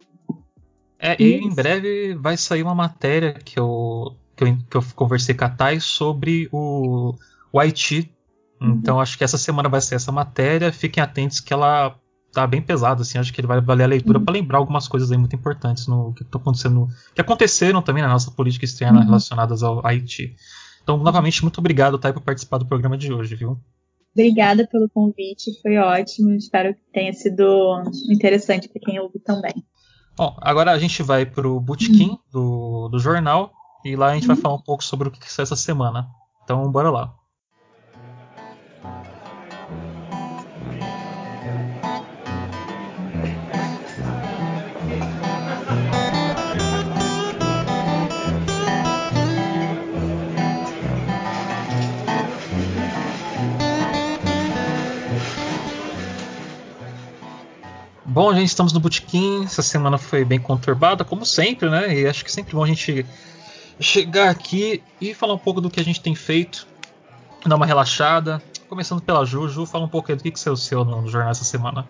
[0.97, 5.35] É, e em breve vai sair uma matéria que eu que eu, que eu conversei
[5.35, 7.17] com a Thay sobre o,
[7.53, 8.15] o Haiti.
[8.61, 8.75] Uhum.
[8.75, 10.73] Então acho que essa semana vai ser essa matéria.
[10.73, 12.01] Fiquem atentos que ela
[12.33, 13.19] tá bem pesada, assim.
[13.19, 14.25] Acho que ele vai valer a leitura uhum.
[14.25, 18.09] para lembrar algumas coisas aí muito importantes no que estão acontecendo, que aconteceram também na
[18.09, 19.05] nossa política externa uhum.
[19.05, 20.35] relacionadas ao Haiti.
[20.83, 23.61] Então, novamente, muito obrigado, Thay, por participar do programa de hoje, viu?
[24.15, 26.33] Obrigada pelo convite, foi ótimo.
[26.33, 29.55] Espero que tenha sido interessante para quem ouve também.
[30.17, 32.19] Bom, agora a gente vai para o botequim uhum.
[32.31, 33.53] do, do jornal.
[33.85, 36.09] E lá a gente vai falar um pouco sobre o que saiu essa semana.
[36.45, 37.15] Então, bora lá.
[58.23, 59.43] Bom, gente, estamos no Botequim.
[59.43, 61.93] Essa semana foi bem conturbada, como sempre, né?
[61.93, 63.05] E acho que sempre bom a gente
[63.81, 66.65] chegar aqui e falar um pouco do que a gente tem feito,
[67.45, 68.41] dar uma relaxada.
[68.69, 71.43] Começando pela Juju, fala um pouco aí do que, que saiu seu no jornal essa
[71.43, 71.85] semana.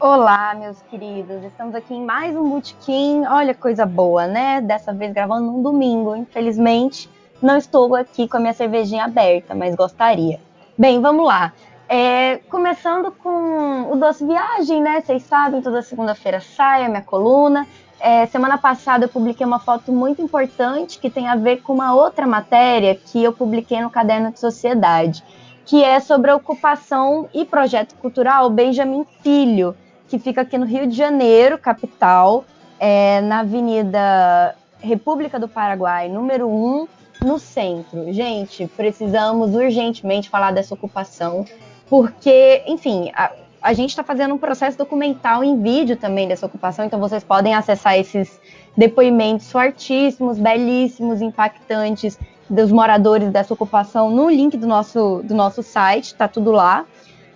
[0.00, 1.44] Olá, meus queridos.
[1.44, 3.24] Estamos aqui em mais um Botequim.
[3.26, 4.60] Olha coisa boa, né?
[4.60, 6.16] Dessa vez gravando num domingo.
[6.16, 7.08] Infelizmente,
[7.40, 10.40] não estou aqui com a minha cervejinha aberta, mas gostaria.
[10.76, 11.52] Bem, vamos lá.
[11.94, 15.02] É, começando com o Doce Viagem, né?
[15.02, 17.66] Vocês sabem, toda segunda-feira sai a minha coluna.
[18.00, 21.94] É, semana passada eu publiquei uma foto muito importante que tem a ver com uma
[21.94, 25.22] outra matéria que eu publiquei no Caderno de Sociedade,
[25.66, 29.76] que é sobre a ocupação e projeto cultural Benjamin Filho,
[30.08, 32.46] que fica aqui no Rio de Janeiro, capital,
[32.80, 36.88] é, na Avenida República do Paraguai, número 1,
[37.22, 38.10] no centro.
[38.14, 41.44] Gente, precisamos urgentemente falar dessa ocupação,
[41.92, 46.86] porque, enfim, a, a gente está fazendo um processo documental em vídeo também dessa ocupação,
[46.86, 48.40] então vocês podem acessar esses
[48.74, 52.18] depoimentos fortíssimos, belíssimos, impactantes
[52.48, 56.86] dos moradores dessa ocupação no link do nosso, do nosso site, tá tudo lá.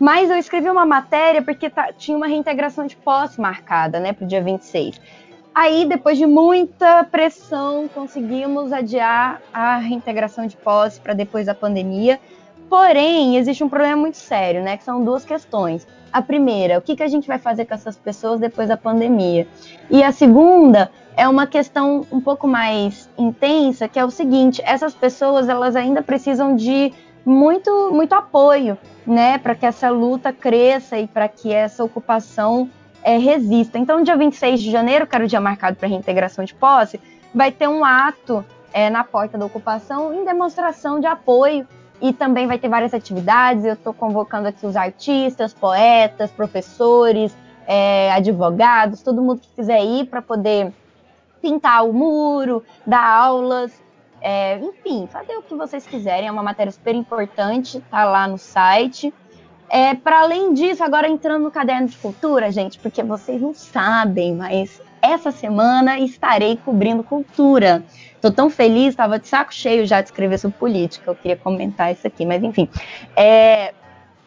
[0.00, 4.24] Mas eu escrevi uma matéria porque tá, tinha uma reintegração de posse marcada, né, para
[4.24, 4.98] o dia 26.
[5.54, 12.18] Aí, depois de muita pressão, conseguimos adiar a reintegração de posse para depois da pandemia.
[12.68, 14.76] Porém, existe um problema muito sério, né?
[14.76, 15.86] Que são duas questões.
[16.12, 19.46] A primeira, o que, que a gente vai fazer com essas pessoas depois da pandemia?
[19.90, 24.94] E a segunda é uma questão um pouco mais intensa, que é o seguinte: essas
[24.94, 26.92] pessoas elas ainda precisam de
[27.24, 32.70] muito, muito apoio, né, para que essa luta cresça e para que essa ocupação
[33.02, 33.78] é, resista.
[33.78, 37.00] Então, dia 26 de janeiro, que era o dia marcado para reintegração de posse,
[37.34, 41.66] vai ter um ato é, na porta da ocupação em demonstração de apoio
[42.00, 43.64] e também vai ter várias atividades.
[43.64, 47.36] Eu estou convocando aqui os artistas, poetas, professores,
[47.66, 50.72] é, advogados, todo mundo que quiser ir para poder
[51.40, 53.72] pintar o muro, dar aulas
[54.20, 56.28] é, enfim, fazer o que vocês quiserem.
[56.28, 59.12] É uma matéria super importante, tá lá no site.
[59.68, 64.34] É, para além disso, agora entrando no caderno de cultura, gente, porque vocês não sabem,
[64.34, 67.82] mas essa semana estarei cobrindo cultura.
[68.20, 71.10] Tô tão feliz, estava de saco cheio já de escrever sobre política.
[71.10, 72.68] Eu queria comentar isso aqui, mas enfim.
[73.16, 73.72] É,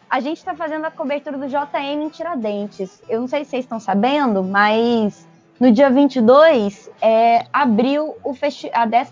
[0.08, 3.02] a gente está fazendo a cobertura do JM em Tiradentes.
[3.08, 5.26] Eu não sei se vocês estão sabendo, mas
[5.58, 8.16] no dia 22 é, abriu
[8.72, 9.10] a 14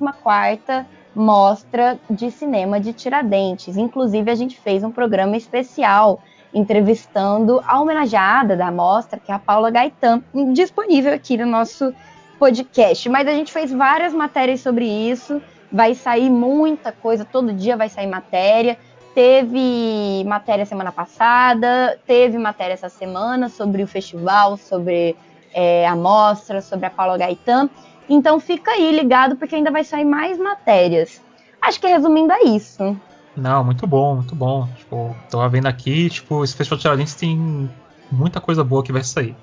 [1.19, 3.77] Mostra de Cinema de Tiradentes.
[3.77, 6.23] Inclusive, a gente fez um programa especial
[6.55, 11.93] entrevistando a homenageada da mostra, que é a Paula Gaetan, disponível aqui no nosso
[12.39, 13.09] podcast.
[13.09, 17.89] Mas a gente fez várias matérias sobre isso, vai sair muita coisa, todo dia vai
[17.89, 18.79] sair matéria.
[19.14, 25.16] Teve matéria semana passada, teve matéria essa semana sobre o festival, sobre
[25.53, 27.69] é, a mostra, sobre a Paula Gaetan.
[28.09, 31.20] Então fica aí ligado, porque ainda vai sair mais matérias.
[31.61, 32.96] Acho que resumindo é isso.
[33.36, 34.68] Não, muito bom, muito bom.
[34.76, 37.70] Tipo, tô vendo aqui, tipo, esse Festival de Tiradentes tem
[38.11, 39.36] muita coisa boa que vai sair.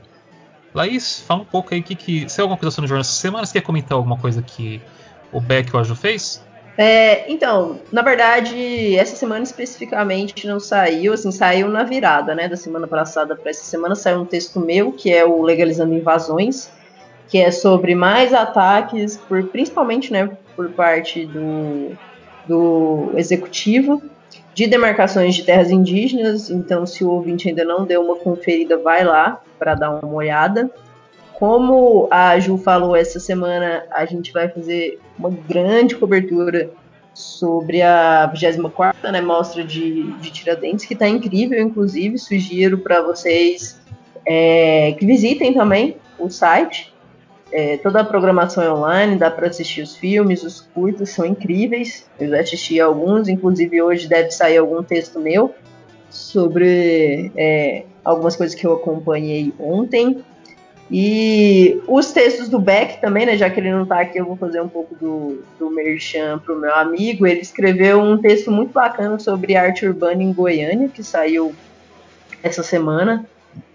[0.73, 3.53] Laís, fala um pouco aí que, que se alguma coisa no jornal essa semana, você
[3.53, 4.81] quer comentar alguma coisa que
[5.31, 6.43] o Beck ou a Ju fez?
[6.77, 12.57] É, então, na verdade, essa semana especificamente não saiu, assim, saiu na virada, né, da
[12.57, 16.69] semana passada para essa semana saiu um texto meu, que é o Legalizando Invasões,
[17.27, 21.97] que é sobre mais ataques, por, principalmente, né, por parte do
[22.47, 24.01] do executivo
[24.53, 26.49] de demarcações de terras indígenas.
[26.49, 30.69] Então, se o ouvinte ainda não deu uma conferida, vai lá para dar uma olhada.
[31.33, 36.69] Como a Ju falou essa semana, a gente vai fazer uma grande cobertura
[37.13, 42.17] sobre a 24 né, mostra de, de Tiradentes, que está incrível, inclusive.
[42.17, 43.81] Sugiro para vocês
[44.25, 46.93] é, que visitem também o site.
[47.57, 52.05] É, toda a programação é online, dá para assistir os filmes, os curtos são incríveis.
[52.19, 55.55] Eu já assisti alguns, inclusive hoje deve sair algum texto meu
[56.09, 60.21] sobre é, algumas coisas que eu acompanhei ontem.
[60.91, 63.37] E os textos do Beck também, né?
[63.37, 66.59] Já que ele não está aqui, eu vou fazer um pouco do, do merchan pro
[66.59, 67.25] meu amigo.
[67.25, 71.55] Ele escreveu um texto muito bacana sobre arte urbana em Goiânia, que saiu
[72.43, 73.25] essa semana.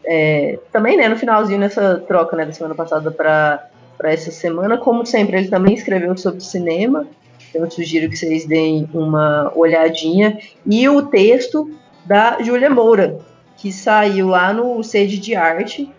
[0.04, 3.69] É, também, né, no finalzinho nessa troca, né, da semana passada para
[4.08, 7.06] essa semana, como sempre, ele também escreveu sobre cinema,
[7.50, 10.38] então eu sugiro que vocês deem uma olhadinha.
[10.64, 11.70] E o texto
[12.06, 13.18] da Júlia Moura,
[13.56, 15.90] que saiu lá no Sede de Arte,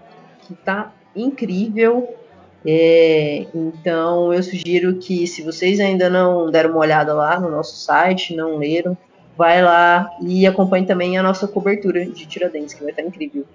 [0.41, 2.15] que tá incrível.
[2.65, 7.75] É, então eu sugiro que se vocês ainda não deram uma olhada lá no nosso
[7.75, 8.95] site, não leram,
[9.35, 13.45] vai lá e acompanhe também a nossa cobertura de Tiradentes, que vai estar incrível.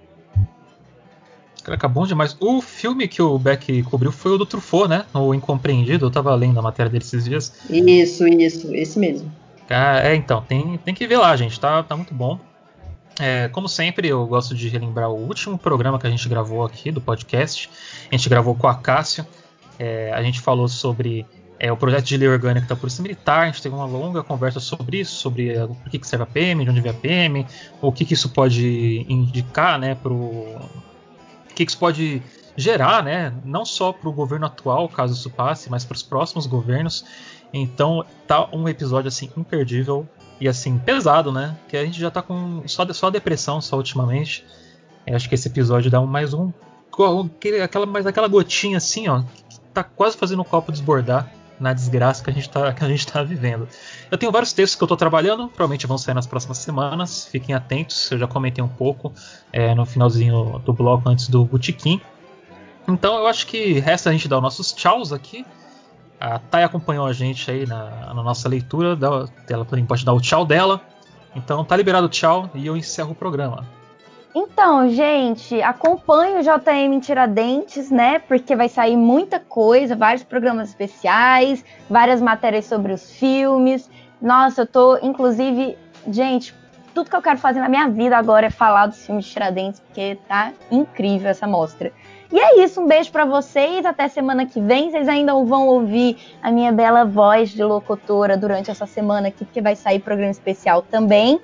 [1.66, 2.36] Caraca, bom demais.
[2.38, 5.04] O filme que o Beck cobriu foi o do Truffaut, né?
[5.12, 6.06] O Incompreendido.
[6.06, 7.52] Eu tava lendo a matéria dele esses dias.
[7.68, 9.32] Isso, isso, esse mesmo.
[9.68, 11.58] Ah, é, então, tem, tem que ver lá, gente.
[11.58, 12.38] Tá, tá muito bom.
[13.18, 16.92] É, como sempre, eu gosto de relembrar o último programa que a gente gravou aqui
[16.92, 17.68] do podcast.
[18.12, 19.26] A gente gravou com a Cássio.
[19.76, 21.26] É, a gente falou sobre
[21.58, 23.42] é, o projeto de lei orgânica da Polícia Militar.
[23.42, 26.26] A gente teve uma longa conversa sobre isso, sobre é, o que, que serve a
[26.26, 27.44] PM, de onde vem a PM,
[27.82, 30.12] o que, que isso pode indicar né, para
[31.64, 32.22] que isso pode
[32.56, 33.32] gerar, né?
[33.44, 37.04] Não só para o governo atual, caso isso passe, mas para os próximos governos.
[37.52, 40.06] Então tá um episódio assim imperdível
[40.40, 41.56] e assim pesado, né?
[41.68, 44.44] Que a gente já tá com só, só depressão só ultimamente.
[45.06, 46.52] Eu acho que esse episódio dá um, mais um
[47.62, 52.22] aquela mais aquela gotinha assim, ó, que tá quase fazendo o copo desbordar na desgraça
[52.22, 52.72] que a gente está
[53.12, 53.68] tá vivendo.
[54.10, 57.26] Eu tenho vários textos que eu estou trabalhando, provavelmente vão sair nas próximas semanas.
[57.26, 59.12] Fiquem atentos, eu já comentei um pouco
[59.52, 62.00] é, no finalzinho do bloco antes do botequim.
[62.88, 65.44] Então eu acho que resta a gente dar os nossos tchauz aqui.
[66.18, 68.96] A Thay acompanhou a gente aí na, na nossa leitura,
[69.48, 70.80] ela também pode dar o tchau dela.
[71.34, 73.75] Então tá liberado o tchau e eu encerro o programa.
[74.38, 78.18] Então, gente, acompanhe o JM Tiradentes, né?
[78.18, 83.88] Porque vai sair muita coisa, vários programas especiais, várias matérias sobre os filmes.
[84.20, 85.78] Nossa, eu tô, inclusive,
[86.10, 86.54] gente,
[86.92, 89.80] tudo que eu quero fazer na minha vida agora é falar dos filmes de Tiradentes,
[89.80, 91.90] porque tá incrível essa mostra.
[92.30, 94.90] E é isso, um beijo para vocês, até semana que vem.
[94.90, 99.62] Vocês ainda vão ouvir a minha bela voz de locutora durante essa semana aqui, porque
[99.62, 101.40] vai sair programa especial também.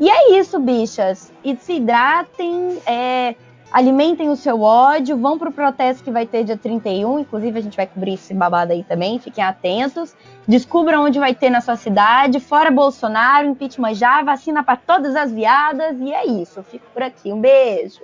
[0.00, 1.30] E é isso, bichas.
[1.44, 3.34] E se hidratem, é,
[3.70, 7.76] alimentem o seu ódio, vão pro protesto que vai ter dia 31, inclusive a gente
[7.76, 10.16] vai cobrir esse babado aí também, fiquem atentos.
[10.48, 15.30] Descubram onde vai ter na sua cidade, fora Bolsonaro, impeachment já, vacina para todas as
[15.30, 16.62] viadas, e é isso.
[16.62, 17.30] Fico por aqui.
[17.30, 18.00] Um beijo.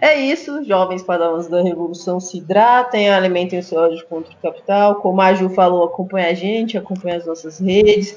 [0.00, 4.96] É isso, jovens padawans da Revolução se hidratem, alimentem o seu ódio contra o capital.
[4.96, 8.16] Como a Ju falou, acompanha a gente, acompanha as nossas redes.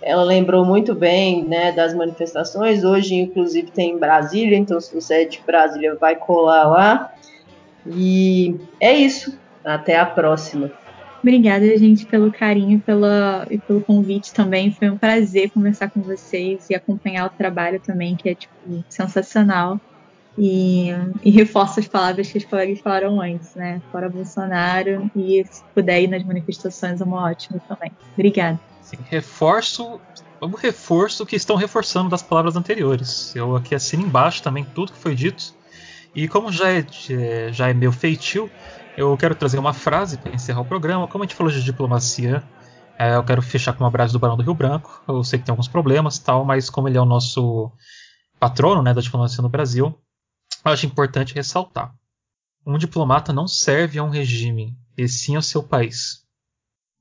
[0.00, 2.84] Ela lembrou muito bem né, das manifestações.
[2.84, 7.12] Hoje, inclusive, tem em Brasília, então se você é de Brasília, vai colar lá.
[7.86, 9.36] E é isso.
[9.64, 10.70] Até a próxima.
[11.20, 14.70] Obrigada, gente, pelo carinho pela, e pelo convite também.
[14.70, 18.54] Foi um prazer conversar com vocês e acompanhar o trabalho também, que é tipo,
[18.88, 19.80] sensacional.
[20.40, 20.90] E,
[21.24, 23.82] e reforço as palavras que os colegas falaram antes, né?
[23.90, 27.90] Fora Bolsonaro e se puder ir nas manifestações é uma ótima também.
[28.12, 28.60] Obrigada.
[28.88, 30.00] Sim, reforço
[30.40, 33.36] o reforço que estão reforçando das palavras anteriores.
[33.36, 35.54] Eu aqui assino embaixo também tudo que foi dito.
[36.14, 36.86] E como já é,
[37.52, 38.50] já é meu feitio,
[38.96, 41.06] eu quero trazer uma frase para encerrar o programa.
[41.06, 42.42] Como a gente falou de diplomacia,
[42.98, 45.02] é, eu quero fechar com uma frase do Barão do Rio Branco.
[45.06, 47.70] Eu sei que tem alguns problemas tal, mas como ele é o nosso
[48.40, 49.94] patrono né, da diplomacia no Brasil,
[50.64, 51.94] eu acho importante ressaltar.
[52.66, 56.22] Um diplomata não serve a um regime, e sim ao seu país.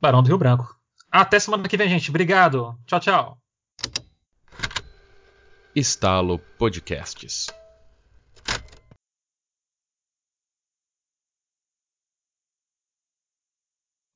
[0.01, 0.76] Barão do Rio Branco.
[1.11, 2.09] Até semana que vem, gente.
[2.09, 2.77] Obrigado.
[2.85, 3.37] Tchau, tchau.
[5.75, 7.47] Estalo Podcasts.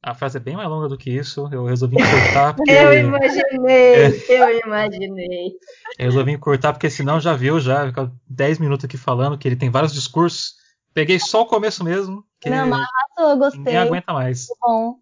[0.04, 1.48] A frase é bem mais longa do que isso.
[1.52, 2.72] Eu resolvi cortar porque.
[2.72, 5.52] eu imaginei, eu imaginei.
[6.00, 9.56] Eu resolvi cortar porque senão já viu, já fica 10 minutos aqui falando que ele
[9.56, 10.56] tem vários discursos.
[10.92, 12.26] Peguei só o começo mesmo.
[12.46, 12.88] Não, mas
[13.20, 13.60] eu gostei.
[13.60, 14.48] Ninguém aguenta mais.
[14.48, 15.00] Muito bom.